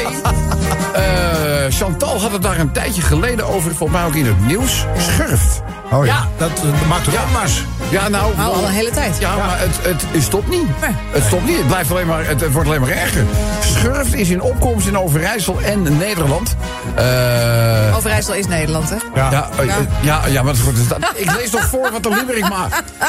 eh, 1.05 1.73
Chantal 1.73 2.21
had 2.21 2.33
het 2.33 2.43
daar 2.43 2.59
een 2.59 2.73
tijdje 2.73 3.03
geleden 3.03 3.47
over... 3.47 3.75
volgens 3.75 3.99
mij 3.99 4.07
ook 4.09 4.15
in 4.15 4.27
het 4.27 4.47
nieuws. 4.47 4.85
Schurft. 4.99 5.63
Oh 5.93 6.07
ja. 6.07 6.13
Ja. 6.13 6.29
Dat, 6.37 6.51
dat 6.57 6.87
maakt 6.89 7.07
het 7.07 7.15
Ja. 7.15 7.23
opmars. 7.23 7.65
Ja, 7.89 8.09
nou... 8.09 8.37
Nou, 8.37 8.55
al 8.55 8.65
een 8.65 8.71
hele 8.71 8.91
tijd. 8.91 9.17
Ja, 9.19 9.37
maar 9.37 9.59
het, 9.59 9.77
het, 9.83 10.03
het 10.11 10.23
stopt 10.23 10.49
niet. 10.49 10.81
Nee. 10.81 10.91
Het 11.11 11.25
stopt 11.25 11.47
niet. 11.47 11.57
Het, 11.57 11.67
blijft 11.67 11.91
alleen 11.91 12.07
maar, 12.07 12.27
het, 12.27 12.41
het 12.41 12.53
wordt 12.53 12.69
alleen 12.69 12.81
maar 12.81 12.91
erger. 12.91 13.25
Schurft 13.65 14.15
is 14.15 14.29
in 14.29 14.43
opkomst 14.43 14.87
in 14.87 14.99
Overijssel 14.99 15.61
en 15.61 15.97
Nederland. 15.97 16.57
Eh 16.95 17.97
Overijssel 17.97 18.35
is 18.35 18.47
Nederland, 18.47 18.91
hè? 18.91 18.97
Ja. 19.15 19.31
ja, 19.31 19.49
eh, 19.59 19.67
ja. 19.67 19.75
Ja, 20.01 20.27
ja, 20.27 20.43
maar 20.43 20.55
goed. 20.57 20.79
Ik 21.15 21.33
lees 21.37 21.51
toch 21.51 21.67
voor 21.67 21.91
wat 21.93 22.03
de 22.03 22.09
Limerick 22.09 22.49
maakt. 22.49 22.83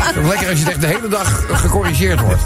Het 0.00 0.16
is 0.16 0.26
Lekker 0.28 0.48
als 0.48 0.58
je 0.58 0.64
het 0.64 0.72
echt 0.72 0.80
de 0.80 0.86
hele 0.86 1.08
dag 1.08 1.42
gecorrigeerd 1.52 2.20
wordt. 2.20 2.42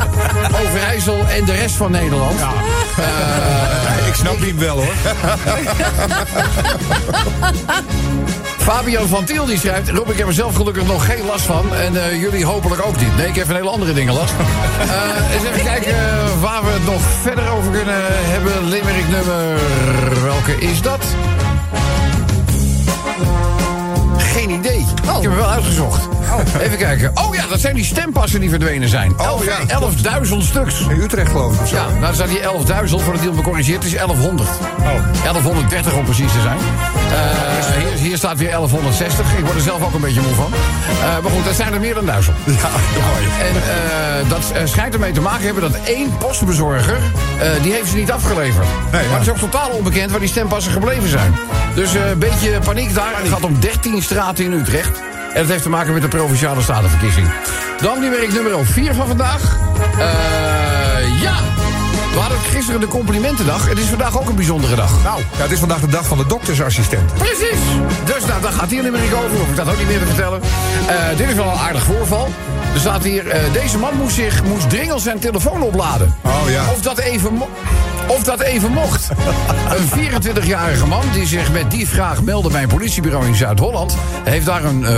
Overijssel 0.66 1.18
en 1.28 1.44
de 1.44 1.52
rest 1.52 1.74
van 1.74 1.90
Nederland. 1.90 2.40
Eh, 2.40 4.06
ik 4.06 4.14
snap 4.14 4.40
die 4.40 4.54
wel, 4.54 4.76
hoor. 4.76 4.94
Fabian 8.64 9.08
van 9.08 9.24
Tiel 9.24 9.44
die 9.44 9.58
schrijft... 9.58 9.88
Rob, 9.88 10.10
ik 10.10 10.18
heb 10.18 10.26
er 10.26 10.32
zelf 10.32 10.54
gelukkig 10.54 10.86
nog 10.86 11.06
geen 11.06 11.24
last 11.24 11.44
van. 11.44 11.74
En 11.74 12.04
eh, 12.04 12.20
jullie 12.20 12.44
hopelijk 12.44 12.86
ook 12.86 13.00
niet. 13.00 13.16
Nee, 13.16 13.26
ik 13.26 13.34
heb 13.34 13.46
van 13.46 13.54
hele 13.54 13.68
andere 13.68 13.92
dingen 13.92 14.14
last. 14.14 14.32
Eh, 14.84 15.34
eens 15.34 15.44
even 15.44 15.64
kijken 15.64 15.94
eh, 15.94 16.40
waar 16.40 16.64
we 16.64 16.70
het 16.70 16.84
nog 16.84 17.00
verder 17.22 17.50
over 17.50 17.72
kunnen 17.72 17.94
hebben. 18.06 18.68
Limerick 18.68 19.08
nummer... 19.08 19.58
Welke 20.22 20.56
is 20.60 20.82
dat? 20.82 21.04
Geen 24.16 24.50
idee. 24.50 24.86
Oh. 25.08 25.16
Ik 25.16 25.22
heb 25.22 25.30
hem 25.30 25.36
wel 25.36 25.50
uitgezocht. 25.50 26.08
Even 26.60 26.78
kijken. 26.78 27.10
Oh 27.14 27.34
ja, 27.34 27.46
dat 27.46 27.60
zijn 27.60 27.74
die 27.74 27.84
stempassen 27.84 28.40
die 28.40 28.50
verdwenen 28.50 28.88
zijn. 28.88 29.20
Oh, 29.20 29.44
ja. 29.44 29.80
11.000 30.24 30.36
stuks. 30.38 30.80
In 30.80 31.00
Utrecht, 31.00 31.30
geloof 31.30 31.54
ik, 31.54 31.60
of 31.60 31.68
zo. 31.68 31.76
Ja, 31.76 31.88
nou 31.88 32.00
dan 32.00 32.14
staat 32.14 32.28
hier 32.28 32.40
11.000. 32.88 33.04
Voor 33.04 33.12
het 33.12 33.22
deal 33.22 33.34
gecorrigeerd 33.34 33.82
het 33.82 33.92
is 33.92 33.98
1100. 33.98 34.48
Oh. 34.78 34.84
1130 35.22 35.94
om 35.94 36.04
precies 36.04 36.32
te 36.32 36.40
zijn. 36.40 36.58
Eh, 36.58 37.76
hier, 37.76 37.98
hier 37.98 38.16
staat 38.16 38.38
weer 38.38 38.50
1160. 38.50 39.38
Ik 39.38 39.44
word 39.44 39.56
er 39.56 39.62
zelf 39.62 39.82
ook 39.84 39.94
een 39.94 40.00
beetje 40.00 40.20
moe 40.20 40.34
van. 40.34 40.52
Eh, 41.02 41.22
maar 41.22 41.30
goed, 41.32 41.44
dat 41.44 41.54
zijn 41.54 41.72
er 41.72 41.80
meer 41.80 41.94
dan 41.94 42.06
duizend. 42.06 42.36
Ja, 42.46 42.52
mooi. 43.10 43.24
En 43.40 43.54
eh, 43.54 44.28
dat 44.28 44.68
schijnt 44.68 44.94
ermee 44.94 45.12
te 45.12 45.20
maken 45.20 45.44
hebben 45.44 45.62
dat 45.62 45.80
één 45.84 46.16
postbezorger... 46.16 46.98
die 47.62 47.72
heeft 47.72 47.88
ze 47.88 47.96
niet 47.96 48.10
afgeleverd. 48.10 48.66
Nee, 48.92 49.02
ja. 49.02 49.08
Maar 49.08 49.18
het 49.18 49.26
is 49.26 49.32
ook 49.32 49.50
totaal 49.50 49.70
onbekend 49.70 50.10
waar 50.10 50.20
die 50.20 50.28
stempassen 50.28 50.72
gebleven 50.72 51.08
zijn. 51.08 51.34
Dus 51.74 51.94
een 51.94 52.18
beetje 52.18 52.58
paniek 52.64 52.94
daar. 52.94 53.12
Het 53.16 53.28
gaat 53.28 53.44
om 53.44 53.60
13 53.60 54.02
straten 54.02 54.44
in 54.44 54.52
Utrecht. 54.52 55.13
En 55.34 55.40
dat 55.40 55.48
heeft 55.48 55.62
te 55.62 55.68
maken 55.68 55.92
met 55.92 56.02
de 56.02 56.08
Provinciale 56.08 56.62
Statenverkiezing. 56.62 57.28
Dan 57.80 58.00
die 58.00 58.10
nummer 58.10 58.66
4 58.66 58.94
van 58.94 59.06
vandaag. 59.06 59.58
Eh, 59.98 61.22
ja, 61.22 61.34
we 62.12 62.18
hadden 62.18 62.38
gisteren 62.38 62.80
de 62.80 62.86
complimentendag. 62.86 63.68
Het 63.68 63.78
is 63.78 63.84
vandaag 63.84 64.20
ook 64.20 64.28
een 64.28 64.34
bijzondere 64.34 64.76
dag. 64.76 65.02
Nou, 65.02 65.20
ja, 65.36 65.42
het 65.42 65.50
is 65.50 65.58
vandaag 65.58 65.80
de 65.80 65.86
dag 65.86 66.06
van 66.06 66.18
de 66.18 66.26
doktersassistent. 66.26 67.14
Precies. 67.14 67.58
Dus 68.04 68.24
nou, 68.26 68.42
daar 68.42 68.52
gaat 68.52 68.70
hier 68.70 68.82
niet 68.82 68.92
meer 68.92 69.16
over. 69.16 69.38
Hoef 69.38 69.48
ik 69.48 69.56
dat 69.56 69.68
ook 69.68 69.78
niet 69.78 69.86
meer 69.86 69.98
te 69.98 70.06
vertellen. 70.06 70.40
Eh, 70.86 71.16
dit 71.16 71.28
is 71.28 71.34
wel 71.34 71.46
een 71.46 71.58
aardig 71.58 71.82
voorval. 71.82 72.28
Er 72.74 72.80
staat 72.80 73.02
hier, 73.02 73.28
eh, 73.28 73.52
deze 73.52 73.78
man 73.78 73.96
moest, 73.96 74.14
zich, 74.14 74.44
moest 74.44 74.70
dringend 74.70 75.00
zijn 75.00 75.18
telefoon 75.18 75.62
opladen. 75.62 76.14
Oh, 76.22 76.50
ja. 76.50 76.62
Of 76.70 76.80
dat 76.80 76.98
even, 76.98 77.42
of 78.06 78.22
dat 78.22 78.40
even 78.40 78.72
mocht. 78.72 79.08
een 79.76 79.88
24-jarige 79.88 80.86
man 80.86 81.02
die 81.12 81.26
zich 81.26 81.52
met 81.52 81.70
die 81.70 81.88
vraag 81.88 82.22
meldde 82.22 82.50
bij 82.50 82.62
een 82.62 82.68
politiebureau 82.68 83.26
in 83.26 83.34
Zuid-Holland... 83.34 83.96
heeft 84.24 84.46
daar 84.46 84.64
een, 84.64 84.84
eh, 84.84 84.92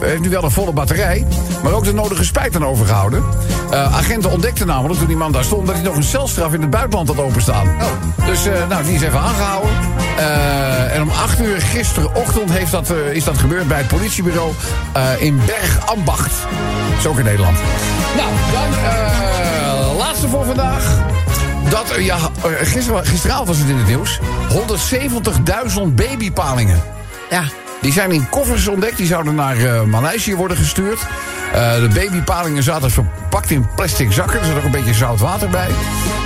heeft 0.00 0.20
nu 0.20 0.28
wel 0.28 0.44
een 0.44 0.50
volle 0.50 0.72
batterij, 0.72 1.26
maar 1.62 1.72
ook 1.72 1.84
de 1.84 1.94
nodige 1.94 2.24
spijt 2.24 2.56
aan 2.56 2.66
overgehouden. 2.66 3.24
Eh, 3.70 3.96
agenten 3.96 4.30
ontdekten 4.30 4.66
namelijk 4.66 4.98
toen 4.98 5.08
die 5.08 5.16
man 5.16 5.32
daar 5.32 5.44
stond... 5.44 5.66
dat 5.66 5.74
hij 5.74 5.84
nog 5.84 5.96
een 5.96 6.02
celstraf 6.02 6.52
in 6.52 6.60
het 6.60 6.70
buitenland 6.70 7.08
had 7.08 7.18
openstaan. 7.18 7.76
Dus 8.26 8.46
eh, 8.46 8.68
nou, 8.68 8.84
die 8.84 8.94
is 8.94 9.02
even 9.02 9.18
aangehouden. 9.18 9.70
Eh, 10.16 10.94
en 10.94 11.02
om 11.02 11.10
8 11.10 11.40
uur 11.40 11.60
gisterochtend 11.60 12.50
heeft 12.50 12.70
dat, 12.70 12.92
is 13.12 13.24
dat 13.24 13.38
gebeurd 13.38 13.68
bij 13.68 13.78
het 13.78 13.88
politiebureau 13.88 14.52
in 15.18 15.40
Bergambacht. 15.46 16.32
Dat 16.90 16.98
is 16.98 17.06
ook 17.06 17.18
in 17.18 17.24
Nederland. 17.24 17.58
Nou, 18.16 18.28
dan 18.52 19.96
laatste 19.96 20.28
voor 20.28 20.44
vandaag. 20.44 21.02
Dat, 21.68 21.90
eh, 21.90 22.04
ja, 22.04 22.16
eh, 22.16 22.50
gister, 22.60 23.06
gisteravond 23.06 23.48
was 23.48 23.58
het 23.58 23.68
in 23.68 23.76
het 23.76 23.86
nieuws. 23.86 24.18
170.000 24.48 25.94
babypalingen. 25.94 26.82
Ja. 27.30 27.44
Die 27.80 27.92
zijn 27.92 28.12
in 28.12 28.28
koffers 28.28 28.68
ontdekt. 28.68 28.96
Die 28.96 29.06
zouden 29.06 29.34
naar 29.34 29.56
eh, 29.56 29.82
Maleisië 29.82 30.36
worden 30.36 30.56
gestuurd. 30.56 31.00
Eh, 31.54 31.80
de 31.80 31.88
babypalingen 31.94 32.62
zaten 32.62 32.90
verpakt 32.90 33.50
in 33.50 33.66
plastic 33.74 34.12
zakken. 34.12 34.40
Er 34.40 34.46
zat 34.46 34.56
ook 34.56 34.64
een 34.64 34.70
beetje 34.70 34.94
zout 34.94 35.20
water 35.20 35.48
bij. 35.48 35.68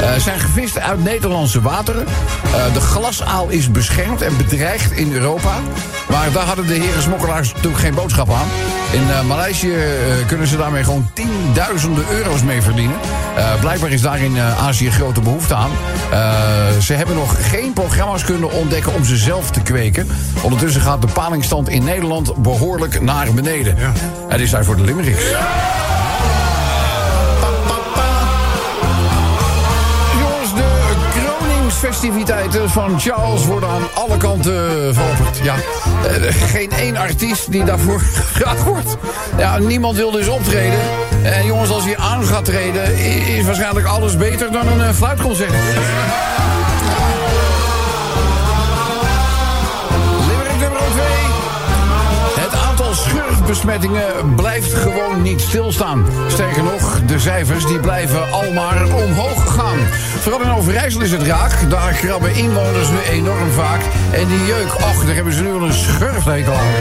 Eh, 0.01 0.13
zijn 0.19 0.41
gevist 0.41 0.79
uit 0.79 1.05
Nederlandse 1.05 1.61
wateren. 1.61 2.07
Eh, 2.45 2.73
de 2.73 2.81
glasaal 2.81 3.49
is 3.49 3.71
beschermd 3.71 4.23
en 4.23 4.37
bedreigd 4.37 4.93
in 4.93 5.13
Europa. 5.13 5.53
Maar 6.09 6.33
daar 6.33 6.45
hadden 6.45 6.67
de 6.67 6.75
heren 6.75 7.03
smokkelaars 7.03 7.53
natuurlijk 7.53 7.83
geen 7.83 7.95
boodschap 7.95 8.31
aan. 8.31 8.47
In 8.93 9.27
Maleisië 9.27 9.75
kunnen 10.27 10.47
ze 10.47 10.57
daarmee 10.57 10.85
gewoon 10.85 11.11
tienduizenden 11.13 12.05
euro's 12.11 12.43
mee 12.43 12.63
verdienen. 12.63 12.97
Blijkbaar 13.61 13.91
is 13.91 14.01
daar 14.01 14.21
in 14.21 14.39
Azië 14.41 14.91
grote 14.91 15.21
behoefte 15.21 15.55
aan. 15.55 15.71
Ze 16.81 16.93
hebben 16.93 17.15
nog 17.15 17.51
geen 17.51 17.73
programma's 17.73 18.25
kunnen 18.25 18.51
ontdekken 18.51 18.95
om 18.95 19.05
ze 19.05 19.17
zelf 19.17 19.51
te 19.51 19.61
kweken. 19.61 20.09
Ondertussen 20.43 20.81
gaat 20.81 21.03
de 21.03 21.09
palingstand 21.13 21.69
in 21.69 21.85
Nederland 21.85 22.37
behoorlijk 22.37 23.01
naar 23.01 23.33
beneden. 23.33 23.77
Het 24.29 24.41
is 24.41 24.51
tijd 24.51 24.65
voor 24.65 24.77
de 24.77 24.83
Limericks. 24.83 25.18
Jongens, 30.19 30.55
de 30.55 30.95
kroningsfestiviteiten 31.11 32.71
van 32.71 33.01
Charles 33.01 33.45
worden 33.45 33.69
aan 33.69 33.83
alle 33.95 34.17
kanten 34.17 34.95
veropperd. 34.95 35.39
Ja, 35.43 35.55
eh, 35.55 36.35
geen 36.35 36.71
één 36.71 36.97
artiest 36.97 37.53
die 37.53 37.65
daarvoor 37.65 38.01
gevraagd 38.15 38.65
wordt. 38.65 38.97
Ja, 39.37 39.59
niemand 39.59 39.97
wil 39.97 40.11
dus 40.11 40.29
optreden. 40.29 40.79
En 41.23 41.47
jongens, 41.47 41.71
als 41.71 41.85
hij 41.85 41.97
aan 41.97 42.25
gaat 42.25 42.45
treden, 42.45 42.99
is 43.27 43.45
waarschijnlijk 43.45 43.87
alles 43.87 44.17
beter 44.17 44.53
dan 44.53 44.67
een 44.69 44.81
eh, 44.81 44.93
fluitconcert. 44.93 45.55
Schurfbesmettingen 53.55 54.35
blijft 54.35 54.75
gewoon 54.75 55.23
niet 55.23 55.41
stilstaan. 55.41 56.07
Sterker 56.27 56.63
nog, 56.63 57.01
de 57.07 57.19
cijfers 57.19 57.67
die 57.67 57.81
blijven 57.81 58.31
al 58.33 58.53
maar 58.53 58.95
omhoog 58.95 59.55
gaan. 59.55 59.79
Vooral 60.21 60.43
in 60.43 60.51
Overijssel 60.51 61.01
is 61.01 61.11
het 61.11 61.23
raak. 61.23 61.71
Daar 61.71 61.93
krabben 61.93 62.35
inwoners 62.35 62.89
nu 62.91 62.99
enorm 63.11 63.51
vaak. 63.51 63.81
En 64.13 64.27
die 64.27 64.45
jeuk, 64.47 64.71
ach, 64.73 65.05
daar 65.05 65.15
hebben 65.15 65.33
ze 65.33 65.43
nu 65.43 65.53
al 65.53 65.63
een 65.63 65.73
schurftekel 65.73 66.53
aan. 66.53 66.73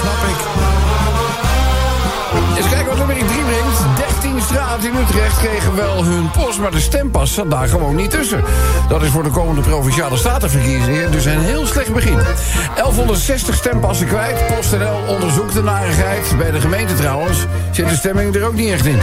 Snap 0.00 0.28
ik. 0.28 0.69
13 4.50 4.68
straten 4.68 4.92
in 4.92 5.00
Utrecht 5.00 5.38
kregen 5.38 5.76
wel 5.76 6.04
hun 6.04 6.30
post, 6.30 6.58
maar 6.58 6.70
de 6.70 6.80
stempas 6.80 7.34
zat 7.34 7.50
daar 7.50 7.68
gewoon 7.68 7.94
niet 7.94 8.10
tussen. 8.10 8.44
Dat 8.88 9.02
is 9.02 9.10
voor 9.10 9.22
de 9.22 9.30
komende 9.30 9.60
provinciale 9.60 10.16
statenverkiezingen 10.16 11.10
dus 11.10 11.24
een 11.24 11.40
heel 11.40 11.66
slecht 11.66 11.92
begin. 11.92 12.18
1160 12.74 13.54
stempassen 13.54 14.06
kwijt. 14.06 14.46
PostNL 14.46 14.98
onderzoekt 15.08 15.52
de 15.52 15.62
narigheid. 15.62 16.34
Bij 16.38 16.50
de 16.50 16.60
gemeente 16.60 16.94
trouwens 16.94 17.38
zit 17.70 17.88
de 17.88 17.94
stemming 17.94 18.34
er 18.34 18.46
ook 18.46 18.54
niet 18.54 18.70
echt 18.70 18.86
in. 18.86 18.98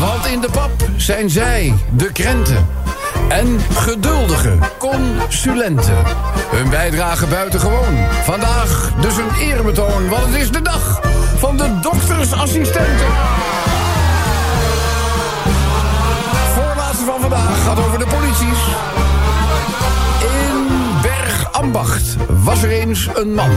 Want 0.00 0.26
in 0.26 0.40
de 0.40 0.48
pap 0.52 0.70
zijn 0.96 1.30
zij, 1.30 1.74
de 1.90 2.12
krenten. 2.12 2.81
En 3.32 3.60
geduldige 3.60 4.58
consulenten. 4.78 5.96
Hun 6.50 6.70
bijdrage 6.70 7.26
buitengewoon. 7.26 7.96
Vandaag 8.24 8.92
dus 9.00 9.16
een 9.16 9.34
eerbetoon, 9.40 10.08
want 10.08 10.24
het 10.24 10.34
is 10.34 10.50
de 10.50 10.62
dag 10.62 11.00
van 11.36 11.56
de 11.56 11.78
doktersassistenten. 11.80 13.06
Voorlaatste 16.54 17.04
van 17.04 17.20
vandaag 17.20 17.62
gaat 17.64 17.78
over 17.78 17.98
de 17.98 18.06
polities. 18.06 18.60
In 20.20 20.66
Bergambacht 21.02 22.16
was 22.28 22.62
er 22.62 22.70
eens 22.70 23.08
een 23.14 23.34
man. 23.34 23.50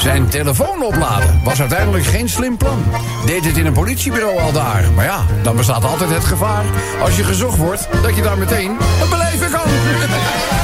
Zijn 0.00 0.28
telefoon 0.28 0.82
opladen 0.82 1.40
was 1.44 1.60
uiteindelijk 1.60 2.04
geen 2.04 2.28
slim 2.28 2.56
plan. 2.56 2.84
Deed 3.26 3.44
het 3.44 3.56
in 3.56 3.66
een 3.66 3.72
politiebureau 3.72 4.38
al 4.38 4.52
daar. 4.52 4.84
Maar 4.94 5.04
ja, 5.04 5.24
dan 5.42 5.56
bestaat 5.56 5.84
altijd 5.84 6.10
het 6.10 6.24
gevaar... 6.24 6.64
als 7.02 7.16
je 7.16 7.24
gezocht 7.24 7.56
wordt, 7.56 7.88
dat 8.02 8.16
je 8.16 8.22
daar 8.22 8.38
meteen 8.38 8.70
een 8.70 9.10
beleven 9.10 9.50
kan. 9.50 9.70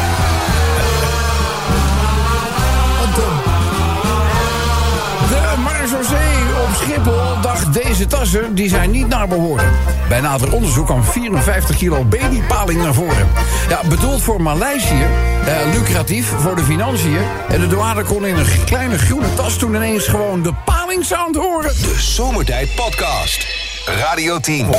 Deze 7.72 8.06
tassen 8.06 8.54
die 8.54 8.68
zijn 8.68 8.90
niet 8.90 9.08
naar 9.08 9.28
behoren. 9.28 9.70
Bij 10.08 10.20
nader 10.20 10.52
onderzoek 10.52 10.86
kwam 10.86 11.04
54 11.04 11.76
kilo 11.76 12.04
babypaling 12.04 12.82
naar 12.82 12.94
voren. 12.94 13.28
Ja, 13.68 13.80
bedoeld 13.88 14.22
voor 14.22 14.42
Maleisië, 14.42 15.06
eh, 15.46 15.56
lucratief 15.72 16.26
voor 16.38 16.56
de 16.56 16.62
financiën. 16.62 17.18
En 17.48 17.60
de 17.60 17.66
douane 17.66 18.02
kon 18.02 18.26
in 18.26 18.36
een 18.36 18.64
kleine 18.64 18.98
groene 18.98 19.34
tas 19.34 19.56
toen 19.56 19.74
ineens 19.74 20.06
gewoon 20.06 20.42
de 20.42 20.52
palingsound 20.64 21.36
horen. 21.36 21.74
De 21.74 21.94
Zomertijd 21.98 22.74
Podcast. 22.74 23.65
Radio 23.86 24.38
10. 24.38 24.66
Heb 24.66 24.74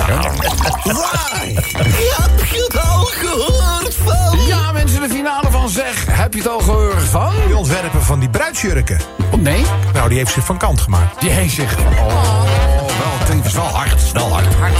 je 2.51 2.63
het 2.67 2.81
al 2.81 3.03
gehoord 3.03 3.95
van? 4.03 4.45
Ja, 4.47 4.71
mensen, 4.71 5.01
de 5.01 5.09
finale 5.09 5.51
van 5.51 5.69
Zeg. 5.69 6.05
Heb 6.09 6.33
je 6.33 6.39
het 6.39 6.49
al 6.49 6.59
gehoord 6.59 7.03
van? 7.03 7.33
Die 7.45 7.57
ontwerper 7.57 8.03
van 8.03 8.19
die 8.19 8.29
bruidsjurken. 8.29 8.99
Oh, 9.31 9.41
nee? 9.41 9.65
Nou, 9.93 10.09
die 10.09 10.17
heeft 10.17 10.31
zich 10.31 10.45
van 10.45 10.57
kant 10.57 10.81
gemaakt. 10.81 11.21
Die 11.21 11.29
heeft 11.29 11.53
zich... 11.53 11.77
Oh, 11.77 12.43
wel, 12.83 13.25
klinkt 13.25 13.43
dus 13.43 13.53
wel 13.53 13.63
hard. 13.63 14.11
Wel 14.11 14.31
hard. 14.31 14.55
hard. 14.55 14.73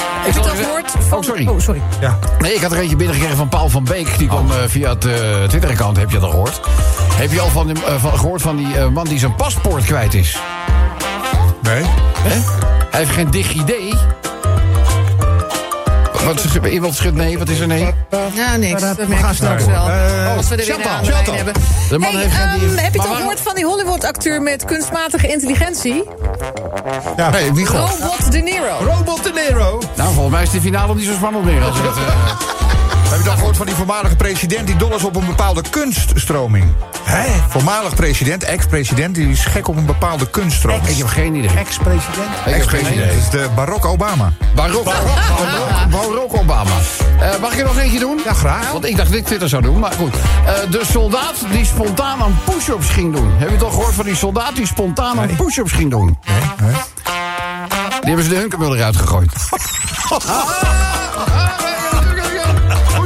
Heb 0.00 0.34
je 0.34 0.40
het 0.40 0.50
al 0.50 0.56
gehoord? 0.56 0.90
Van... 1.08 1.18
Oh, 1.18 1.24
sorry. 1.24 1.46
Oh, 1.46 1.60
sorry. 1.60 1.82
Ja. 2.00 2.18
Nee, 2.38 2.54
ik 2.54 2.62
had 2.62 2.72
er 2.72 2.78
eentje 2.78 2.96
binnengekregen 2.96 3.36
van 3.36 3.48
Paul 3.48 3.68
van 3.68 3.84
Beek. 3.84 4.18
Die 4.18 4.28
kwam 4.28 4.50
eh, 4.50 4.56
via 4.66 4.90
het 4.90 5.04
eh, 5.04 5.12
Twitter-account, 5.48 5.96
heb 5.96 6.10
je 6.10 6.14
dat 6.18 6.24
al 6.24 6.30
gehoord? 6.30 6.60
Heb 7.14 7.32
je 7.32 7.40
al 7.40 7.48
van, 7.48 7.68
hem, 7.68 7.76
eh, 7.76 7.94
van, 8.00 8.18
gehoord 8.18 8.42
van 8.42 8.56
die 8.56 8.78
eh, 8.78 8.88
man 8.88 9.04
die 9.04 9.18
zijn 9.18 9.34
paspoort 9.34 9.84
kwijt 9.84 10.14
is? 10.14 10.38
Nee. 11.62 11.82
Hè? 12.18 12.40
Hij 12.96 13.04
heeft 13.04 13.16
geen 13.16 13.30
DigiD. 13.30 13.72
Wat 16.24 16.44
is 16.44 16.54
er? 16.54 16.68
Iemand 16.68 16.94
schudt 16.94 17.16
nee, 17.16 17.38
wat 17.38 17.48
is 17.48 17.60
er 17.60 17.66
nee? 17.66 17.94
Ja, 18.34 18.56
niks. 18.56 18.80
Dat 18.80 18.96
We 18.96 19.04
merk 19.08 19.20
gaan 19.20 19.28
je 19.30 19.34
straks 19.36 19.64
wel. 19.64 19.88
Eh, 19.88 20.36
Als 20.36 20.48
we 20.48 20.56
er 20.56 20.66
weer 20.66 20.74
Chantal, 20.74 21.14
Chantal. 21.14 21.34
hebben. 21.34 21.54
De 21.88 21.98
man 21.98 22.10
Hey, 22.12 22.20
heeft 22.20 22.34
geen 22.34 22.48
ehm, 22.48 22.58
die- 22.58 22.80
heb 22.80 22.94
je 22.94 23.00
het 23.00 23.08
al 23.08 23.14
gehoord 23.14 23.40
van 23.40 23.54
die 23.54 23.64
Hollywood-acteur 23.66 24.42
met 24.42 24.64
kunstmatige 24.64 25.26
intelligentie? 25.28 26.04
Ja. 27.16 27.30
Nee, 27.30 27.52
wie. 27.52 27.66
Robot 27.66 28.32
De 28.32 28.38
Niro. 28.38 28.78
Robot 28.80 29.22
De 29.24 29.32
Niro. 29.48 29.82
Nou, 29.96 30.12
volgens 30.12 30.34
mij 30.34 30.42
is 30.42 30.50
de 30.50 30.60
finale 30.60 30.94
niet 30.94 31.06
zo 31.06 31.12
spannend 31.12 31.44
meer. 31.44 31.62
Als 31.62 31.76
het, 31.78 31.96
eh, 31.96 32.55
Heb 33.08 33.18
je 33.18 33.24
dan 33.24 33.36
gehoord 33.36 33.56
van 33.56 33.66
die 33.66 33.74
voormalige 33.74 34.16
president 34.16 34.66
die 34.66 34.76
dol 34.76 34.94
is 34.94 35.04
op 35.04 35.16
een 35.16 35.26
bepaalde 35.26 35.62
kunststroming? 35.70 36.64
Hè? 37.02 37.24
Voormalig 37.48 37.94
president, 37.94 38.44
ex-president, 38.44 39.14
die 39.14 39.28
is 39.28 39.44
gek 39.44 39.68
op 39.68 39.76
een 39.76 39.86
bepaalde 39.86 40.30
kunststroming. 40.30 40.86
ik 40.86 40.96
heb 40.96 41.06
geen 41.06 41.34
idee. 41.34 41.50
Ex-president. 41.56 42.28
Ik 42.46 42.54
heb 42.54 42.68
geen 42.68 42.92
idee. 42.92 43.06
Dat 43.06 43.16
is 43.16 43.30
de 43.30 43.48
Barack 43.54 43.84
Obama. 43.84 44.32
Barack, 44.54 44.84
Barack, 44.84 45.90
Barack 45.90 46.34
Obama. 46.34 46.70
Eh, 47.20 47.38
mag 47.40 47.52
ik 47.52 47.58
er 47.58 47.64
nog 47.64 47.78
eentje 47.78 47.98
doen? 47.98 48.20
Ja, 48.24 48.32
graag. 48.32 48.70
Want 48.72 48.84
ik 48.84 48.96
dacht 48.96 49.08
dat 49.08 49.18
ik 49.18 49.24
Twitter 49.24 49.48
zou 49.48 49.62
doen, 49.62 49.78
maar 49.78 49.92
goed. 49.92 50.14
Eh, 50.14 50.70
de 50.70 50.82
soldaat 50.90 51.34
die 51.50 51.64
spontaan 51.64 52.22
aan 52.22 52.38
push-ups 52.44 52.88
ging 52.88 53.14
doen. 53.14 53.30
Heb 53.36 53.48
je 53.48 53.54
het 53.54 53.64
al 53.64 53.70
gehoord 53.70 53.94
van 53.94 54.04
die 54.04 54.16
soldaat 54.16 54.56
die 54.56 54.66
spontaan 54.66 55.20
aan 55.20 55.36
push-ups 55.36 55.72
ging 55.72 55.90
doen? 55.90 56.18
Nee. 56.60 56.70
Die 58.00 58.14
hebben 58.14 58.24
ze 58.24 58.28
de 58.30 58.36
hunkemuller 58.36 58.82
uitgegooid. 58.82 59.32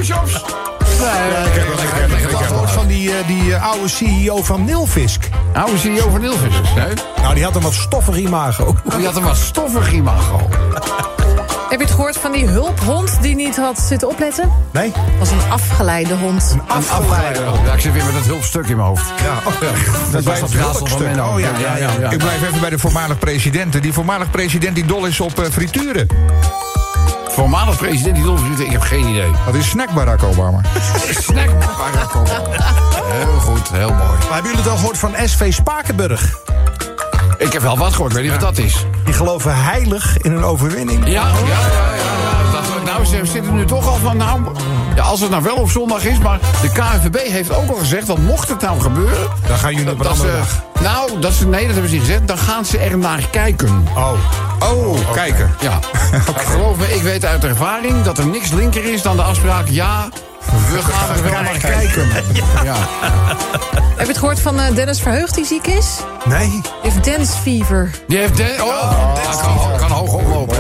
Nee, 0.01 0.09
Ik 2.09 2.21
heb 2.21 2.31
wel 2.31 2.41
gehoord 2.41 2.71
van 2.71 2.87
die, 2.87 3.11
eh, 3.11 3.27
die 3.27 3.55
eh, 3.55 3.71
oude 3.71 3.89
CEO 3.89 4.43
van 4.43 4.65
Nilfisk. 4.65 5.29
oude 5.53 5.79
CEO 5.79 6.11
van. 6.11 6.21
Nee? 6.21 6.95
Nou, 7.23 7.35
die 7.35 7.45
had 7.45 7.57
een 7.57 7.63
wat 7.63 7.73
stoffig 7.73 8.17
imago. 8.17 8.77
Die 8.97 9.07
had 9.07 9.17
een 9.17 9.23
wat 9.23 9.37
stoffig 9.37 9.93
imago. 9.93 10.49
Heb 11.69 11.79
je 11.79 11.85
het 11.85 11.95
gehoord 11.95 12.17
van 12.17 12.33
die 12.33 12.47
hulphond 12.47 13.19
die 13.23 13.35
niet 13.35 13.57
had 13.57 13.79
zitten 13.79 14.09
opletten? 14.09 14.53
Nee? 14.71 14.93
Dat 14.93 15.03
was 15.19 15.31
een 15.31 15.51
afgeleide 15.51 16.15
hond. 16.15 16.51
Een 16.53 16.63
afgeleide. 16.69 17.41
Ja, 17.65 17.73
ik 17.73 17.81
zit 17.81 17.93
weer 17.93 18.05
met 18.05 18.15
dat 18.15 18.25
hulpstuk 18.25 18.67
in 18.67 18.77
mijn 18.77 18.89
hoofd. 18.89 19.07
Ja, 19.23 19.51
oh, 19.51 19.55
ja. 19.61 19.69
Dat 20.13 20.25
was 20.25 20.41
dat 20.41 20.53
raadsel 20.53 20.87
van. 20.87 21.01
Oh 21.01 21.41
ja, 21.41 21.51
ja, 21.59 21.77
ja. 21.77 22.11
Ik 22.11 22.19
blijf 22.19 22.43
even 22.43 22.61
bij 22.61 22.71
de 22.71 22.79
voormalig 22.79 23.19
president. 23.19 23.83
Die 23.83 23.93
voormalig 23.93 24.31
president 24.31 24.75
die 24.75 24.87
dol 24.87 25.07
is 25.07 25.21
op 25.21 25.39
eh, 25.39 25.51
frituren. 25.51 26.09
Voormalig 27.31 27.77
president 27.77 28.15
die 28.15 28.25
doelvrienden, 28.25 28.65
ik 28.65 28.73
heb 28.73 28.81
geen 28.81 29.09
idee. 29.09 29.31
Dat 29.47 29.55
is 29.55 29.69
snack 29.69 29.91
Barack 29.91 30.23
Obama. 30.23 30.61
Snack 31.11 31.51
Barack 31.79 32.17
Obama. 32.17 32.57
Heel 33.05 33.41
goed, 33.41 33.69
heel 33.71 33.89
mooi. 33.89 33.99
Maar 33.99 34.33
hebben 34.33 34.51
jullie 34.51 34.57
het 34.57 34.69
al 34.69 34.77
gehoord 34.77 34.99
van 34.99 35.15
SV 35.25 35.53
Spakenburg? 35.53 36.39
Ik 37.39 37.53
heb 37.53 37.63
wel 37.63 37.79
wat 37.79 37.93
gehoord, 37.93 38.13
weet 38.13 38.23
niet 38.23 38.33
wat 38.33 38.41
dat 38.41 38.59
is. 38.59 38.87
Die 39.05 39.15
geloven 39.15 39.63
heilig 39.63 40.19
in 40.19 40.33
een 40.33 40.45
overwinning. 40.45 41.05
Ja, 41.05 41.11
ja, 41.11 41.23
ja, 41.23 41.47
ja. 41.47 41.95
ja. 41.97 42.53
Dat, 42.53 42.85
nou, 42.85 43.05
ze 43.05 43.21
zitten 43.23 43.55
nu 43.55 43.65
toch 43.65 43.89
al 43.89 43.97
van, 43.97 44.17
nou, 44.17 44.41
Ja, 44.95 45.03
als 45.03 45.21
het 45.21 45.31
nou 45.31 45.43
wel 45.43 45.57
op 45.57 45.71
zondag 45.71 46.05
is, 46.05 46.19
maar 46.19 46.39
de 46.63 46.73
KNVB 46.73 47.31
heeft 47.31 47.55
ook 47.55 47.69
al 47.69 47.75
gezegd... 47.75 48.07
dat 48.07 48.19
mocht 48.19 48.49
het 48.49 48.61
nou 48.61 48.81
gebeuren... 48.81 49.29
Dan 49.47 49.57
gaan 49.57 49.75
jullie 49.75 49.93
op 49.93 50.01
een 50.01 50.07
andere 50.07 50.33
dag. 50.33 50.65
Nou, 50.81 51.21
dat 51.21 51.33
ze, 51.33 51.47
nee, 51.47 51.65
dat 51.65 51.73
hebben 51.73 51.91
ze 51.91 51.97
niet 51.97 52.05
gezegd. 52.05 52.29
Dan 52.29 52.39
gaan 52.39 52.65
ze 52.65 52.79
er 52.79 52.99
naar 52.99 53.27
kijken. 53.31 53.87
Oh. 53.97 54.13
Oh, 54.73 55.13
kijken. 55.13 55.55
Ja. 55.61 55.79
Geloof 56.53 56.77
me, 56.77 56.95
ik 56.95 57.03
weet 57.03 57.25
uit 57.25 57.45
ervaring 57.45 58.03
dat 58.03 58.19
er 58.19 58.27
niks 58.27 58.51
linker 58.51 58.93
is 58.93 59.03
dan 59.03 59.17
de 59.17 59.23
afspraak... 59.23 59.69
ja, 59.69 60.09
we 60.51 60.79
gaan 60.83 61.17
er 61.17 61.23
wel 61.23 61.43
naar 61.43 61.59
kijken. 61.59 62.09
Ja. 62.65 62.77
Heb 63.97 64.01
je 64.01 64.07
het 64.07 64.19
gehoord 64.19 64.41
van 64.41 64.61
eh, 64.61 64.75
Dennis 64.75 65.01
Verheugd 65.01 65.35
die 65.35 65.45
ziek 65.45 65.67
is? 65.67 65.97
Nee. 66.25 66.61
Heeft 66.83 67.05
dance 67.05 67.33
fever. 67.43 67.91
Die 68.07 68.19
heeft... 68.19 68.37
De, 68.37 68.57
oh, 68.61 69.15
dat 69.25 69.41
kan, 69.41 69.79
kan 69.79 69.91
hoog 69.91 70.13
oplopen. 70.13 70.57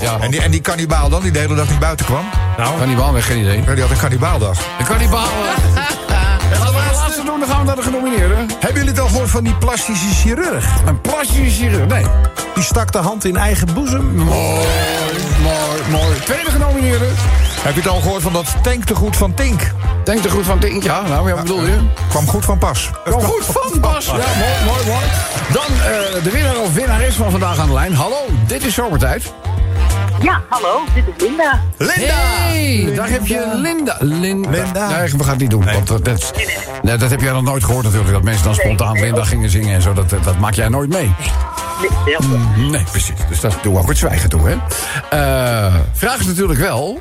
Ja. 0.00 0.18
En 0.20 0.30
die, 0.30 0.40
en 0.42 0.50
die 0.50 0.60
kannibaal 0.60 1.08
dan, 1.08 1.22
die 1.22 1.30
de 1.30 1.38
hele 1.38 1.54
dag 1.54 1.68
niet 1.70 1.78
buiten 1.78 2.06
kwam? 2.06 2.24
Kan 2.78 2.86
die 2.86 2.96
bal 2.96 3.12
weg, 3.12 3.26
geen 3.26 3.38
idee. 3.38 3.62
Ja, 3.66 3.72
die 3.74 3.82
had 3.82 3.90
een 3.90 3.98
kannibaaldag. 3.98 4.58
Ik 4.78 4.84
kan 4.84 4.98
die 4.98 5.08
bal. 5.08 5.20
En 5.20 6.58
laten 6.58 6.74
we 6.74 6.80
de 6.88 6.96
laatste 6.96 7.22
doen, 7.24 7.40
dan 7.40 7.48
gaan 7.48 7.58
we 7.58 7.64
naar 7.64 7.76
de 7.76 7.82
genomineerden. 7.82 8.36
Hebben 8.38 8.72
jullie 8.72 8.88
het 8.90 8.98
al 9.00 9.08
gehoord 9.08 9.30
van 9.30 9.44
die 9.44 9.54
plastische 9.54 10.08
chirurg? 10.14 10.64
Een 10.86 11.00
plastische 11.00 11.50
chirurg. 11.50 11.86
Nee. 11.86 12.04
Die 12.54 12.64
stak 12.64 12.92
de 12.92 12.98
hand 12.98 13.24
in 13.24 13.36
eigen 13.36 13.74
boezem. 13.74 14.16
Mooi, 14.16 14.66
mooi, 15.42 15.80
mooi. 15.90 16.20
Tweede 16.24 16.50
genomineerde. 16.50 17.06
Heb 17.68 17.76
je 17.76 17.82
het 17.82 17.92
al 17.92 18.00
gehoord 18.00 18.22
van 18.22 18.32
dat 18.32 18.54
tanktegoed 18.62 19.16
van 19.16 19.34
Tink? 19.34 19.72
Denk 20.04 20.24
er 20.24 20.30
goed 20.30 20.44
van 20.44 20.58
Tink. 20.58 20.82
Ja, 20.82 21.02
nou, 21.02 21.28
ja, 21.28 21.34
wat 21.34 21.42
bedoel 21.42 21.64
je? 21.64 21.78
Kwam 22.08 22.26
goed 22.26 22.44
van 22.44 22.58
pas. 22.58 22.90
Kom 23.04 23.22
goed 23.22 23.44
van 23.44 23.80
Bas. 23.80 24.06
Ja, 24.06 24.12
mooi, 24.12 24.64
mooi, 24.64 24.86
mooi. 24.86 25.04
Dan 25.52 25.64
eh, 25.64 26.22
de 26.22 26.30
winnaar 26.30 26.58
of 26.58 26.74
winnares 26.74 27.14
van 27.14 27.30
vandaag 27.30 27.58
aan 27.58 27.66
de 27.66 27.72
lijn. 27.72 27.94
Hallo, 27.94 28.16
dit 28.46 28.64
is 28.64 28.74
zomertijd. 28.74 29.32
Ja, 30.22 30.42
hallo, 30.48 30.80
dit 30.94 31.04
is 31.16 31.22
Linda. 31.22 31.62
Linda! 31.76 32.14
Hey, 32.14 32.92
daar 32.94 33.08
heb 33.08 33.26
je 33.26 33.52
Linda. 33.54 33.96
Linda. 33.98 34.50
Linda. 34.50 34.88
Nee, 34.88 35.12
we 35.12 35.18
gaan 35.18 35.28
het 35.28 35.38
niet 35.38 35.50
doen. 35.50 35.64
Want 35.64 35.86
dat, 35.86 36.04
dat, 36.04 36.32
nee, 36.82 36.96
dat 36.96 37.10
heb 37.10 37.20
jij 37.20 37.32
nog 37.32 37.42
nooit 37.42 37.64
gehoord 37.64 37.84
natuurlijk. 37.84 38.12
Dat 38.12 38.22
mensen 38.22 38.44
dan 38.44 38.54
spontaan 38.54 39.00
Linda 39.00 39.24
gingen 39.24 39.50
zingen 39.50 39.74
en 39.74 39.82
zo. 39.82 39.92
Dat, 39.92 40.10
dat 40.10 40.38
maak 40.38 40.54
jij 40.54 40.68
nooit 40.68 40.88
mee. 40.88 41.14
Nee. 42.18 42.70
Nee, 42.70 42.84
precies. 42.90 43.14
Dus 43.28 43.40
dat 43.40 43.58
doen 43.62 43.72
we 43.74 43.80
ook 43.80 43.88
het 43.88 43.98
zwijgen 43.98 44.28
toe, 44.28 44.48
hè. 44.48 44.56
Eh, 45.10 45.74
vraag 45.92 46.18
is 46.18 46.26
natuurlijk 46.26 46.58
wel... 46.58 47.00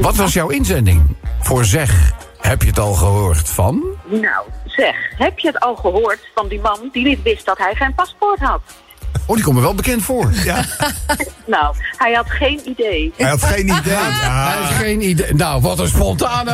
Wat 0.00 0.16
was 0.16 0.32
jouw 0.32 0.48
inzending 0.48 1.16
voor 1.40 1.64
Zeg? 1.64 2.12
Heb 2.40 2.62
je 2.62 2.68
het 2.68 2.78
al 2.78 2.92
gehoord 2.94 3.48
van? 3.48 3.82
Nou, 4.06 4.46
zeg, 4.66 4.94
heb 5.16 5.38
je 5.38 5.46
het 5.46 5.60
al 5.60 5.76
gehoord 5.76 6.18
van 6.34 6.48
die 6.48 6.60
man 6.60 6.88
die 6.92 7.04
niet 7.04 7.22
wist 7.22 7.44
dat 7.46 7.58
hij 7.58 7.74
geen 7.74 7.94
paspoort 7.94 8.38
had? 8.40 8.60
Oh, 9.26 9.34
die 9.34 9.44
komt 9.44 9.56
me 9.56 9.62
wel 9.62 9.74
bekend 9.74 10.02
voor. 10.02 10.30
Ja, 10.44 10.64
Nou, 11.46 11.74
hij 11.96 12.12
had 12.12 12.30
geen 12.30 12.60
idee. 12.64 13.12
hij 13.16 13.28
had 13.28 13.42
geen 13.42 13.64
idee. 13.68 13.92
Ja. 13.92 14.48
Hij 14.48 14.56
heeft 14.58 14.72
geen 14.80 15.00
idee. 15.08 15.34
Nou, 15.34 15.60
wat 15.60 15.78
een 15.78 15.88
spontane. 15.88 16.50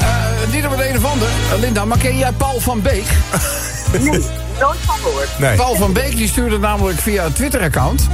Eh, 0.00 0.52
niet 0.52 0.64
op 0.64 0.70
het 0.70 0.80
een 0.80 0.96
of 0.96 1.04
ander. 1.04 1.28
Eh, 1.52 1.58
Linda, 1.58 1.84
maar 1.84 1.98
ken 1.98 2.18
jij 2.18 2.32
Paul 2.32 2.60
van 2.60 2.82
Beek? 2.82 3.04
Nee, 3.92 4.02
nooit 4.60 4.78
van 4.78 4.96
gehoord. 4.96 5.38
Nee. 5.38 5.56
Paul 5.56 5.74
van 5.74 5.92
Beek 5.92 6.16
die 6.16 6.28
stuurde 6.28 6.58
namelijk 6.58 6.98
via 6.98 7.24
een 7.24 7.32
Twitter-account. 7.32 8.08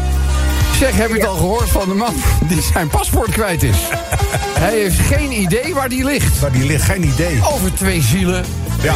Zeg, 0.78 0.96
heb 0.96 1.08
je 1.08 1.14
het 1.14 1.26
al 1.26 1.36
gehoord 1.36 1.70
van 1.70 1.88
de 1.88 1.94
man 1.94 2.14
die 2.40 2.62
zijn 2.62 2.88
paspoort 2.88 3.30
kwijt 3.30 3.62
is? 3.62 3.76
Hij 4.64 4.74
heeft 4.74 4.98
geen 4.98 5.32
idee 5.32 5.74
waar 5.74 5.88
die 5.88 6.04
ligt. 6.04 6.40
Maar 6.40 6.52
die 6.52 6.64
ligt 6.66 6.84
geen 6.84 7.04
idee. 7.04 7.40
Over 7.52 7.74
twee 7.74 8.02
zielen. 8.02 8.44
Ja. 8.82 8.94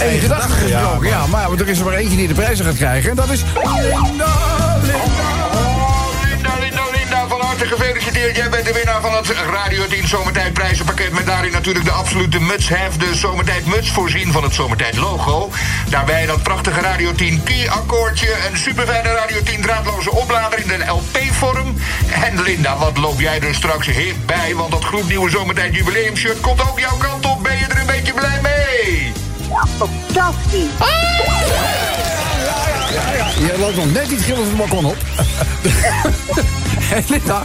Eén 0.00 0.18
gedachte 0.18 0.52
gesproken. 0.52 1.08
Ja, 1.08 1.26
maar, 1.26 1.50
ja, 1.50 1.56
er 1.56 1.68
is 1.68 1.78
er 1.78 1.84
maar 1.84 1.94
eentje 1.94 2.16
die 2.16 2.28
de 2.28 2.34
prijzen 2.34 2.64
gaat 2.64 2.76
krijgen. 2.76 3.10
En 3.10 3.16
dat 3.16 3.30
is. 3.30 3.44
Linda, 4.04 4.78
gefeliciteerd. 7.70 8.36
Jij 8.36 8.50
bent 8.50 8.66
de 8.66 8.72
winnaar 8.72 9.00
van 9.00 9.14
het 9.14 9.28
Radio 9.28 9.86
10 9.86 10.08
Zomertijd 10.08 10.52
prijzenpakket... 10.52 11.12
met 11.12 11.26
daarin 11.26 11.52
natuurlijk 11.52 11.84
de 11.84 11.90
absolute 11.90 12.40
mutshef, 12.40 12.96
de 12.96 13.14
Zomertijd 13.14 13.66
muts... 13.66 13.90
voorzien 13.90 14.32
van 14.32 14.42
het 14.42 14.54
Zomertijd 14.54 14.96
logo. 14.96 15.50
Daarbij 15.88 16.26
dat 16.26 16.42
prachtige 16.42 16.80
Radio 16.80 17.12
10 17.12 17.42
key-akkoordje... 17.42 18.36
een 18.50 18.56
superfijne 18.56 19.12
Radio 19.12 19.42
10 19.42 19.60
draadloze 19.60 20.10
oplader 20.10 20.58
in 20.58 20.68
de 20.68 20.84
LP-vorm. 20.86 21.76
En 22.24 22.42
Linda, 22.42 22.76
wat 22.78 22.96
loop 22.96 23.20
jij 23.20 23.40
er 23.40 23.54
straks 23.54 23.86
hip 23.86 24.16
bij... 24.26 24.54
want 24.54 24.70
dat 24.70 24.84
gloednieuwe 24.84 25.30
Zomertijd 25.30 25.74
jubileumshirt 25.74 26.40
komt 26.40 26.70
ook 26.70 26.78
jouw 26.78 26.96
kant 26.96 27.26
op. 27.26 27.42
Ben 27.42 27.58
je 27.58 27.64
er 27.64 27.80
een 27.80 27.86
beetje 27.86 28.12
blij 28.12 28.40
mee? 28.42 29.12
Ja, 29.48 29.66
fantastisch. 29.76 30.68
Je 33.38 33.54
loopt 33.58 33.76
nog 33.76 33.92
net 33.92 34.10
niet 34.10 34.22
gillend 34.22 34.46
het 34.46 34.56
balkon 34.56 34.84
op. 34.84 34.96
hey, 36.90 37.04
Linda, 37.18 37.44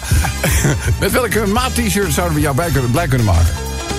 met 1.00 1.12
welke 1.12 1.46
maat 1.48 1.76
t-shirt 1.76 2.14
zouden 2.14 2.36
we 2.36 2.42
jou 2.42 2.56
bij 2.56 2.70
kunnen, 2.72 2.92
blij 2.92 3.08
kunnen 3.08 3.26
maken? 3.26 3.54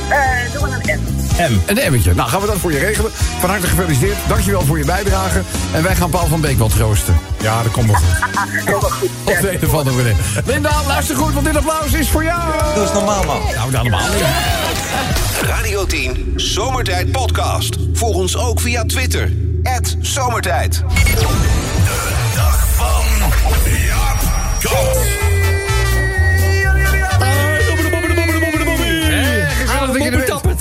Eh, 0.09 0.53
doen 0.53 0.63
we 0.63 0.91
een 0.93 1.01
M. 1.01 1.53
M. 1.53 1.61
Een 1.67 1.79
emmetje. 1.79 2.15
Nou, 2.15 2.29
gaan 2.29 2.41
we 2.41 2.47
dat 2.47 2.57
voor 2.57 2.73
je 2.73 2.79
regelen. 2.79 3.11
Van 3.41 3.51
harte 3.51 3.67
gefeliciteerd. 3.67 4.17
Dankjewel 4.29 4.65
voor 4.65 4.79
je 4.79 4.85
bijdrage. 4.85 5.43
En 5.73 5.83
wij 5.83 5.95
gaan 5.95 6.11
Paul 6.11 6.27
van 6.27 6.41
Beek 6.41 6.59
wat 6.59 6.71
troosten. 6.71 7.17
Ja, 7.41 7.63
dat 7.63 7.73
komt 7.73 7.87
wel 7.87 7.97
goed. 7.97 9.09
Op 9.35 9.41
de 9.41 9.53
een 9.53 9.67
of 9.67 9.75
andere 9.75 9.97
manier. 9.97 10.17
Linda, 10.45 10.83
luister 10.87 11.17
goed, 11.17 11.33
want 11.33 11.47
dit 11.47 11.57
applaus 11.57 11.93
is 11.93 12.09
voor 12.09 12.25
jou. 12.25 12.43
Dat 12.75 12.89
is 12.89 12.93
normaal, 12.93 13.25
man. 13.25 13.41
Nou, 13.55 13.71
dat 13.71 13.81
allemaal 13.81 14.09
niet. 14.09 14.23
Radio 15.43 15.87
10 15.87 16.33
Zomertijd 16.37 17.13
Podcast. 17.13 17.77
Volg 17.93 18.17
ons 18.17 18.37
ook 18.37 18.61
via 18.61 18.85
Twitter. 18.85 19.33
Zomertijd. 20.01 20.83
Dag 22.35 22.67
van 22.75 23.05
Jaap 23.65 24.19
Gezellig 24.59 25.26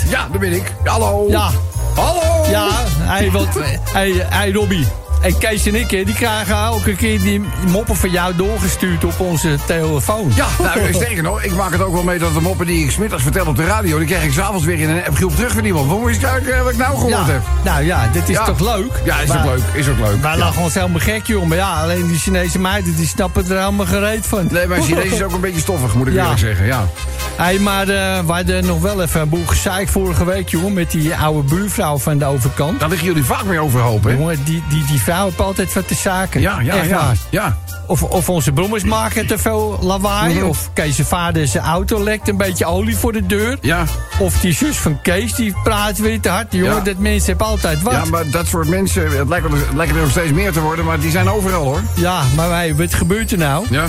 Ja, 0.09 0.27
daar 0.29 0.39
ben 0.39 0.53
ik. 0.53 0.73
Hallo. 0.83 1.25
Ja, 1.29 1.49
Hallo. 1.95 2.49
ja, 2.49 2.67
hij, 2.99 3.31
want, 3.31 3.47
hij, 3.91 4.25
hij 4.29 4.51
Robbie. 4.51 4.87
En 5.25 5.37
Kees 5.37 5.65
en 5.65 5.75
ik, 5.75 5.89
die 5.89 6.13
krijgen 6.13 6.55
elke 6.55 6.95
keer 6.95 7.19
die 7.21 7.41
moppen 7.67 7.95
van 7.95 8.09
jou 8.09 8.35
doorgestuurd 8.35 9.03
op 9.03 9.19
onze 9.19 9.57
telefoon. 9.65 10.31
Ja, 10.35 10.47
nou, 10.61 10.93
sterker 10.93 11.23
nog, 11.23 11.41
ik 11.43 11.53
maak 11.55 11.71
het 11.71 11.81
ook 11.81 11.93
wel 11.93 12.03
mee 12.03 12.19
dat 12.19 12.33
de 12.33 12.41
moppen 12.41 12.65
die 12.65 12.83
ik 12.83 12.91
smiddags 12.91 13.23
vertel 13.23 13.45
op 13.45 13.55
de 13.55 13.65
radio... 13.65 13.97
die 13.97 14.07
krijg 14.07 14.23
ik 14.23 14.33
s'avonds 14.33 14.65
weer 14.65 14.79
in 14.79 14.89
een 14.89 15.05
appgroep 15.05 15.35
terug 15.35 15.51
van 15.53 15.65
iemand. 15.65 15.89
Hoe 15.89 15.99
moet 15.99 16.09
je 16.09 16.15
eens 16.15 16.25
kijken 16.25 16.63
wat 16.63 16.71
ik 16.71 16.77
nou 16.77 16.93
gehoord 16.95 17.11
Ja, 17.13 17.25
heb? 17.25 17.41
nou 17.63 17.83
ja, 17.83 18.09
dit 18.13 18.29
is 18.29 18.35
Ja. 18.35 18.43
toch 18.45 18.59
leuk? 18.59 18.91
Ja, 19.05 19.19
is 19.19 19.27
Maar- 19.27 19.37
ook 19.37 19.45
leuk. 19.45 19.61
Is 19.73 19.87
ook 19.89 19.97
leuk. 19.99 20.21
Wij 20.21 20.31
Ja. 20.31 20.37
lachen 20.37 20.61
ons 20.61 20.73
helemaal 20.73 20.99
gek, 20.99 21.25
joh. 21.27 21.45
Maar 21.45 21.57
ja, 21.57 21.81
alleen 21.81 22.07
die 22.07 22.17
Chinese 22.17 22.59
meiden, 22.59 22.95
die 22.95 23.07
snappen 23.07 23.49
er 23.49 23.59
helemaal 23.59 23.85
gereed 23.85 24.25
van. 24.25 24.47
Nee, 24.51 24.67
maar 24.67 24.81
Chinees 24.81 25.11
is 25.11 25.23
ook 25.27 25.31
een 25.33 25.41
beetje 25.41 25.59
stoffig, 25.61 25.93
moet 25.95 26.07
ik 26.07 26.15
eerlijk 26.15 26.39
zeggen. 26.39 26.65
Ja. 26.65 26.87
Hey, 27.35 27.59
maar 27.59 27.87
eh, 27.89 28.19
we 28.25 28.31
hadden 28.31 28.65
nog 28.65 28.81
wel 28.81 29.01
even 29.01 29.21
een 29.21 29.29
boel 29.29 29.45
gezeik 29.45 29.87
vorige 29.89 30.25
week, 30.25 30.49
jongen. 30.49 30.73
Met 30.73 30.91
die 30.91 31.15
oude 31.15 31.49
buurvrouw 31.55 31.97
van 31.97 32.17
de 32.17 32.25
overkant. 32.25 32.79
Daar 32.79 32.89
liggen 32.89 33.07
jullie 33.07 33.23
vaak 33.23 33.43
mee 33.43 33.59
overhoop, 33.59 34.03
hè? 34.03 34.11
Jongen, 34.11 34.43
die, 34.43 34.63
die, 34.69 34.85
die 34.85 35.01
vrouw 35.01 35.14
heeft 35.23 35.39
altijd 35.41 35.73
wat 35.73 35.87
te 35.87 35.95
zaken. 35.95 36.41
Ja, 36.41 36.59
ja, 36.59 36.75
Echt 36.75 36.89
ja. 36.89 36.95
waar. 36.95 37.17
ja. 37.29 37.57
Of, 37.87 38.03
of 38.03 38.29
onze 38.29 38.51
brommers 38.51 38.83
maken 38.83 39.27
te 39.27 39.37
veel 39.37 39.77
lawaai. 39.81 40.41
Of 40.43 40.69
Kees' 40.73 40.99
vader 41.03 41.47
zijn 41.47 41.63
auto 41.63 42.03
lekt 42.03 42.27
een 42.27 42.37
beetje 42.37 42.65
olie 42.65 42.97
voor 42.97 43.11
de 43.13 43.25
deur. 43.25 43.57
Ja. 43.61 43.83
Of 44.19 44.39
die 44.39 44.53
zus 44.53 44.77
van 44.77 45.01
Kees 45.01 45.33
die 45.33 45.53
praat 45.63 45.97
weer 45.97 46.19
te 46.19 46.29
hard. 46.29 46.47
Jongen, 46.53 46.75
Ja. 46.75 46.79
dat 46.79 46.97
mensen 46.97 47.27
hebben 47.29 47.47
altijd 47.47 47.81
wat. 47.81 47.93
Ja, 47.93 48.05
maar 48.05 48.29
dat 48.29 48.47
soort 48.47 48.67
mensen, 48.69 49.17
het 49.17 49.27
lijkt, 49.29 49.51
het 49.51 49.73
lijkt 49.75 49.93
er 49.95 50.01
nog 50.01 50.09
steeds 50.09 50.31
meer 50.31 50.51
te 50.51 50.61
worden, 50.61 50.85
maar 50.85 50.99
die 50.99 51.11
zijn 51.11 51.29
overal 51.29 51.63
hoor. 51.63 51.81
Ja, 51.95 52.21
maar 52.35 52.49
wij, 52.49 52.75
wat 52.75 52.93
gebeurt 52.93 53.31
er 53.31 53.37
nou? 53.37 53.65
Ja. 53.69 53.83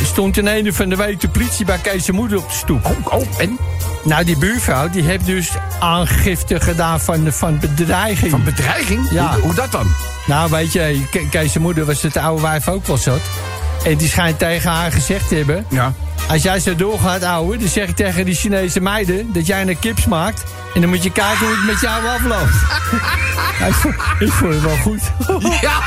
Er 0.00 0.06
stond 0.06 0.36
in 0.36 0.46
een 0.46 0.74
van 0.74 0.88
de 0.88 0.96
week 0.96 1.20
de 1.20 1.28
politie 1.28 1.64
bij 1.64 1.78
Kees' 1.78 2.10
moeder 2.10 2.38
op 2.38 2.48
de 2.48 2.54
stoep. 2.54 2.84
Oh, 2.84 3.14
oh, 3.14 3.22
en? 3.38 3.58
Nou, 4.04 4.24
die 4.24 4.38
buurvrouw 4.38 4.88
die 4.90 5.02
heeft 5.02 5.26
dus 5.26 5.50
aangifte 5.80 6.60
gedaan 6.60 7.00
van, 7.00 7.32
van 7.32 7.58
bedreiging. 7.58 8.30
Van 8.30 8.44
bedreiging? 8.44 9.10
Ja. 9.10 9.32
Hoe, 9.32 9.40
hoe 9.42 9.54
dat 9.54 9.72
dan? 9.72 9.86
Nou, 10.30 10.50
weet 10.50 10.72
je, 10.72 11.04
Ke- 11.10 11.28
Kees' 11.30 11.58
moeder 11.58 11.84
was 11.84 12.02
het 12.02 12.16
oude 12.16 12.42
wijf 12.42 12.68
ook 12.68 12.86
wel 12.86 12.96
zat. 12.96 13.20
En 13.84 13.96
die 13.96 14.08
schijnt 14.08 14.38
tegen 14.38 14.70
haar 14.70 14.92
gezegd 14.92 15.28
te 15.28 15.34
hebben... 15.34 15.66
Ja. 15.68 15.92
Als 16.28 16.42
jij 16.42 16.60
zo 16.60 16.74
doorgaat, 16.74 17.22
ouwe, 17.22 17.56
dan 17.56 17.68
zeg 17.68 17.88
ik 17.88 17.96
tegen 17.96 18.24
die 18.24 18.34
Chinese 18.34 18.80
meiden... 18.80 19.32
dat 19.32 19.46
jij 19.46 19.62
een 19.68 19.78
kips 19.78 20.06
maakt. 20.06 20.44
En 20.74 20.80
dan 20.80 20.90
moet 20.90 21.02
je 21.02 21.12
kijken 21.12 21.46
hoe 21.46 21.56
het 21.56 21.66
met 21.66 21.80
jou 21.80 22.06
afloopt. 22.06 22.52
Ik, 23.68 23.74
vond, 23.74 23.94
ik 24.18 24.32
vond 24.32 24.52
het 24.54 24.62
wel 24.62 24.76
goed. 24.76 25.00
Ja, 25.60 25.80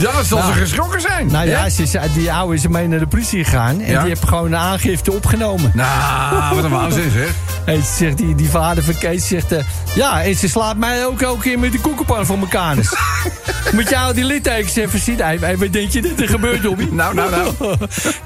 ja 0.00 0.12
dat 0.12 0.26
zal 0.26 0.38
Nou. 0.38 0.52
ze 0.52 0.58
geschrokken 0.58 1.00
zijn. 1.00 1.26
Nou 1.26 1.48
ja, 1.48 1.68
ze 1.68 1.82
is, 1.82 1.94
die 2.14 2.32
ouwe 2.32 2.54
is 2.54 2.66
mee 2.68 2.88
naar 2.88 2.98
de 2.98 3.06
politie 3.06 3.44
gegaan. 3.44 3.80
En 3.80 3.90
Ja. 3.90 3.98
die 4.00 4.08
heeft 4.08 4.28
gewoon 4.28 4.46
een 4.46 4.56
aangifte 4.58 5.12
opgenomen. 5.12 5.70
Nou, 5.74 6.54
wat 6.54 6.64
een 6.64 6.70
waanzin 6.80 7.10
zeg. 7.10 7.28
En 7.64 7.82
ze 7.82 7.92
zegt, 7.96 8.16
die, 8.16 8.34
die 8.34 8.48
vader 8.50 8.82
van 8.84 8.98
Kees 8.98 9.28
zegt... 9.28 9.52
eh, 9.52 9.58
ja, 9.94 10.22
en 10.22 10.34
ze 10.34 10.48
slaat 10.48 10.76
mij 10.76 11.06
ook 11.06 11.20
elke 11.20 11.40
keer 11.42 11.58
met 11.58 11.72
de 11.72 11.80
koekenpan 11.80 12.26
voor 12.26 12.38
elkaar. 12.38 12.74
Dus. 12.76 12.94
Moet 13.72 13.88
jou 13.88 14.14
die 14.14 14.24
littekens 14.24 14.76
even 14.76 14.98
zien? 14.98 15.18
Hey, 15.20 15.36
hey, 15.40 15.56
wat 15.58 15.72
denk 15.72 15.90
je 15.90 16.02
dat 16.02 16.20
er 16.20 16.28
gebeurt, 16.28 16.62
Dobby? 16.62 16.88
Nou, 17.00 17.14
nou, 17.14 17.30
nou. 17.30 17.52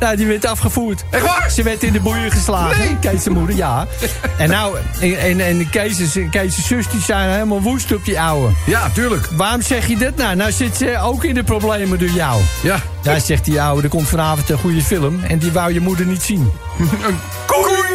nou, 0.01 0.17
die 0.17 0.27
werd 0.27 0.47
afgevoerd. 0.47 1.05
Echt 1.11 1.23
waar? 1.27 1.51
Ze 1.51 1.63
werd 1.63 1.83
in 1.83 1.93
de 1.93 2.01
boeien 2.01 2.31
geslagen. 2.31 2.79
Nee. 2.79 2.97
Kees' 3.01 3.23
zijn 3.23 3.35
moeder, 3.35 3.57
ja. 3.57 3.87
En 4.39 4.49
nou, 4.49 4.77
en, 5.01 5.19
en, 5.19 5.41
en 5.41 5.71
Kees' 5.71 6.19
Kees' 6.31 6.67
zus 6.67 6.89
die 6.89 7.01
zijn 7.01 7.31
helemaal 7.31 7.61
woest 7.61 7.93
op 7.93 8.05
die 8.05 8.21
ouwe. 8.21 8.51
Ja, 8.67 8.91
tuurlijk. 8.91 9.29
Waarom 9.37 9.63
zeg 9.63 9.87
je 9.87 9.97
dat 9.97 10.17
nou? 10.17 10.37
Nou 10.37 10.53
zit 10.53 10.77
ze 10.77 10.99
ook 11.03 11.25
in 11.25 11.35
de 11.35 11.43
problemen 11.43 11.63
door 11.99 12.09
jou. 12.09 12.43
Ja. 12.63 12.77
Daar 13.03 13.21
zegt 13.21 13.45
die 13.45 13.63
ouwe, 13.63 13.83
er 13.83 13.89
komt 13.89 14.09
vanavond 14.09 14.51
een 14.51 14.59
goede 14.59 14.83
film. 14.83 15.21
En 15.23 15.39
die 15.39 15.53
wou 15.53 15.73
je 15.73 15.81
moeder 15.81 16.07
niet 16.07 16.23
zien. 16.23 16.53
Koekoek! 17.47 17.95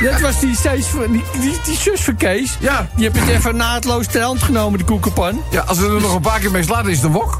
Ja, 0.00 0.10
dat 0.10 0.20
was 0.20 0.40
die, 0.40 0.56
van- 0.56 1.12
die, 1.12 1.24
die, 1.40 1.60
die 1.64 1.76
zus 1.76 2.00
van 2.00 2.16
Kees. 2.16 2.56
Ja. 2.60 2.88
Die 2.96 3.04
heb 3.04 3.14
het 3.14 3.28
even 3.28 3.56
naadloos 3.56 4.06
ter 4.06 4.22
hand 4.22 4.42
genomen, 4.42 4.78
de 4.78 4.84
koekenpan. 4.84 5.42
Ja, 5.50 5.60
als 5.60 5.78
we 5.78 5.84
er 5.86 6.00
nog 6.00 6.14
een 6.14 6.20
paar 6.20 6.40
keer 6.40 6.50
mee 6.50 6.62
slaan, 6.62 6.88
is 6.88 6.96
het 6.96 7.04
een 7.04 7.12
wok. 7.12 7.38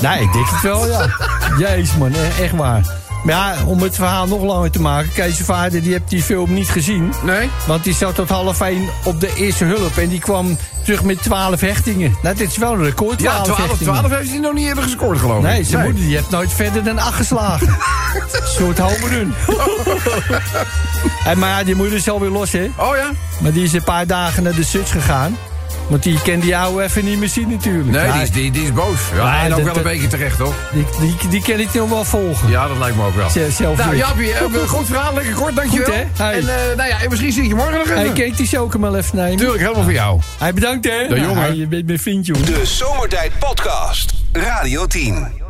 Nee, 0.00 0.22
ik 0.22 0.32
denk 0.32 0.46
het 0.48 0.62
wel, 0.62 0.88
ja. 0.88 1.06
Jezus 1.58 1.96
man, 1.96 2.12
e- 2.14 2.42
echt 2.42 2.56
waar. 2.56 2.86
Maar 3.22 3.34
ja, 3.34 3.64
om 3.66 3.82
het 3.82 3.94
verhaal 3.94 4.26
nog 4.26 4.42
langer 4.42 4.70
te 4.70 4.80
maken. 4.80 5.12
Kees' 5.12 5.40
vader 5.40 5.82
die 5.82 5.92
heeft 5.92 6.08
die 6.08 6.22
film 6.22 6.52
niet 6.54 6.68
gezien. 6.68 7.12
Nee? 7.24 7.50
Want 7.66 7.84
die 7.84 7.94
zat 7.94 8.14
tot 8.14 8.28
half 8.28 8.60
één 8.60 8.88
op 9.04 9.20
de 9.20 9.34
eerste 9.34 9.64
hulp. 9.64 9.96
En 9.96 10.08
die 10.08 10.18
kwam 10.18 10.56
terug 10.84 11.02
met 11.02 11.22
12 11.22 11.60
hechtingen. 11.60 12.16
Nou, 12.22 12.36
dit 12.36 12.50
is 12.50 12.56
wel 12.56 12.72
een 12.72 12.84
record, 12.84 13.18
12, 13.18 13.36
Ja, 13.36 13.42
12, 13.42 13.58
hechtingen. 13.58 13.94
12 13.94 14.12
heeft 14.16 14.30
hij 14.30 14.38
nog 14.38 14.52
niet 14.52 14.66
eerder 14.66 14.82
gescoord, 14.82 15.18
geloof 15.18 15.36
ik. 15.36 15.42
Nee, 15.42 15.64
zijn 15.64 15.84
moeder 15.84 16.02
die 16.02 16.14
heeft 16.16 16.30
nooit 16.30 16.52
verder 16.52 16.84
dan 16.84 16.98
8 16.98 17.14
geslagen. 17.14 17.68
Een 18.32 18.48
soort 18.48 18.78
homerun. 18.78 19.34
en 21.24 21.38
maar 21.38 21.48
ja, 21.48 21.64
die 21.64 21.74
moeder 21.74 21.96
is 21.96 22.08
alweer 22.08 22.30
los, 22.30 22.52
hè. 22.52 22.70
Oh 22.76 22.96
ja? 22.96 23.10
Maar 23.40 23.52
die 23.52 23.62
is 23.62 23.72
een 23.72 23.84
paar 23.84 24.06
dagen 24.06 24.42
naar 24.42 24.54
de 24.54 24.64
Suts 24.64 24.90
gegaan. 24.90 25.36
Want 25.88 26.02
die 26.02 26.22
kan 26.22 26.40
die 26.40 26.56
ouwe 26.56 26.82
even 26.82 27.04
niet 27.04 27.18
meer 27.18 27.28
zien 27.28 27.48
natuurlijk. 27.48 27.90
Nee, 27.90 28.06
Ja, 28.06 28.12
die 28.12 28.22
is, 28.22 28.30
die, 28.30 28.50
die 28.50 28.62
is 28.62 28.72
boos. 28.72 29.00
Ja, 29.14 29.18
Ja, 29.18 29.42
en 29.44 29.50
ook 29.54 29.58
wel 29.58 29.68
een 29.68 29.74
dat- 29.74 29.82
beetje 29.82 30.06
terecht, 30.06 30.38
toch? 30.38 30.54
Die, 30.72 30.86
die, 31.00 31.28
die 31.30 31.42
kan 31.42 31.58
ik 31.60 31.74
nog 31.74 31.88
wel 31.88 32.04
volgen. 32.04 32.48
Ja, 32.50 32.68
dat 32.68 32.76
lijkt 32.78 32.96
me 32.96 33.04
ook 33.06 33.14
wel. 33.14 33.30
Z- 33.30 33.56
Zelf 33.56 33.78
Nou. 33.78 33.96
Jaapie, 33.96 34.32
eh, 34.32 34.68
goed 34.68 34.86
verhaal, 34.86 35.14
lekker 35.14 35.34
kort, 35.34 35.56
dankjewel. 35.56 35.86
Goed, 35.86 35.94
hè? 36.16 36.24
Hey. 36.24 36.32
En, 36.34 36.48
eh, 36.48 36.76
nou 36.76 36.88
ja, 36.88 37.00
en 37.02 37.08
misschien 37.08 37.32
zie 37.32 37.42
ik 37.42 37.48
je 37.48 37.54
morgen 37.54 37.72
nog 37.78 37.82
even. 37.84 37.96
Hey, 37.98 38.12
keek 38.12 38.36
die 38.36 38.46
chocomel 38.46 38.96
even 38.96 39.16
nemen? 39.16 39.36
Tuurlijk, 39.36 39.60
helemaal 39.60 39.82
voor 39.82 39.92
jou. 39.92 40.20
Hij 40.38 40.52
bedankt, 40.54 40.84
hè? 40.84 41.08
De 41.08 41.20
jongen. 41.20 41.36
Hij, 41.42 41.54
je 41.54 41.66
bent 41.66 41.86
mijn 41.86 41.98
vriend, 41.98 42.26
jongen. 42.26 42.44
De 42.46 42.60
Zomertijd 42.66 43.32
Podcast. 43.38 44.12
Radio 44.32 44.86
10. 44.86 45.41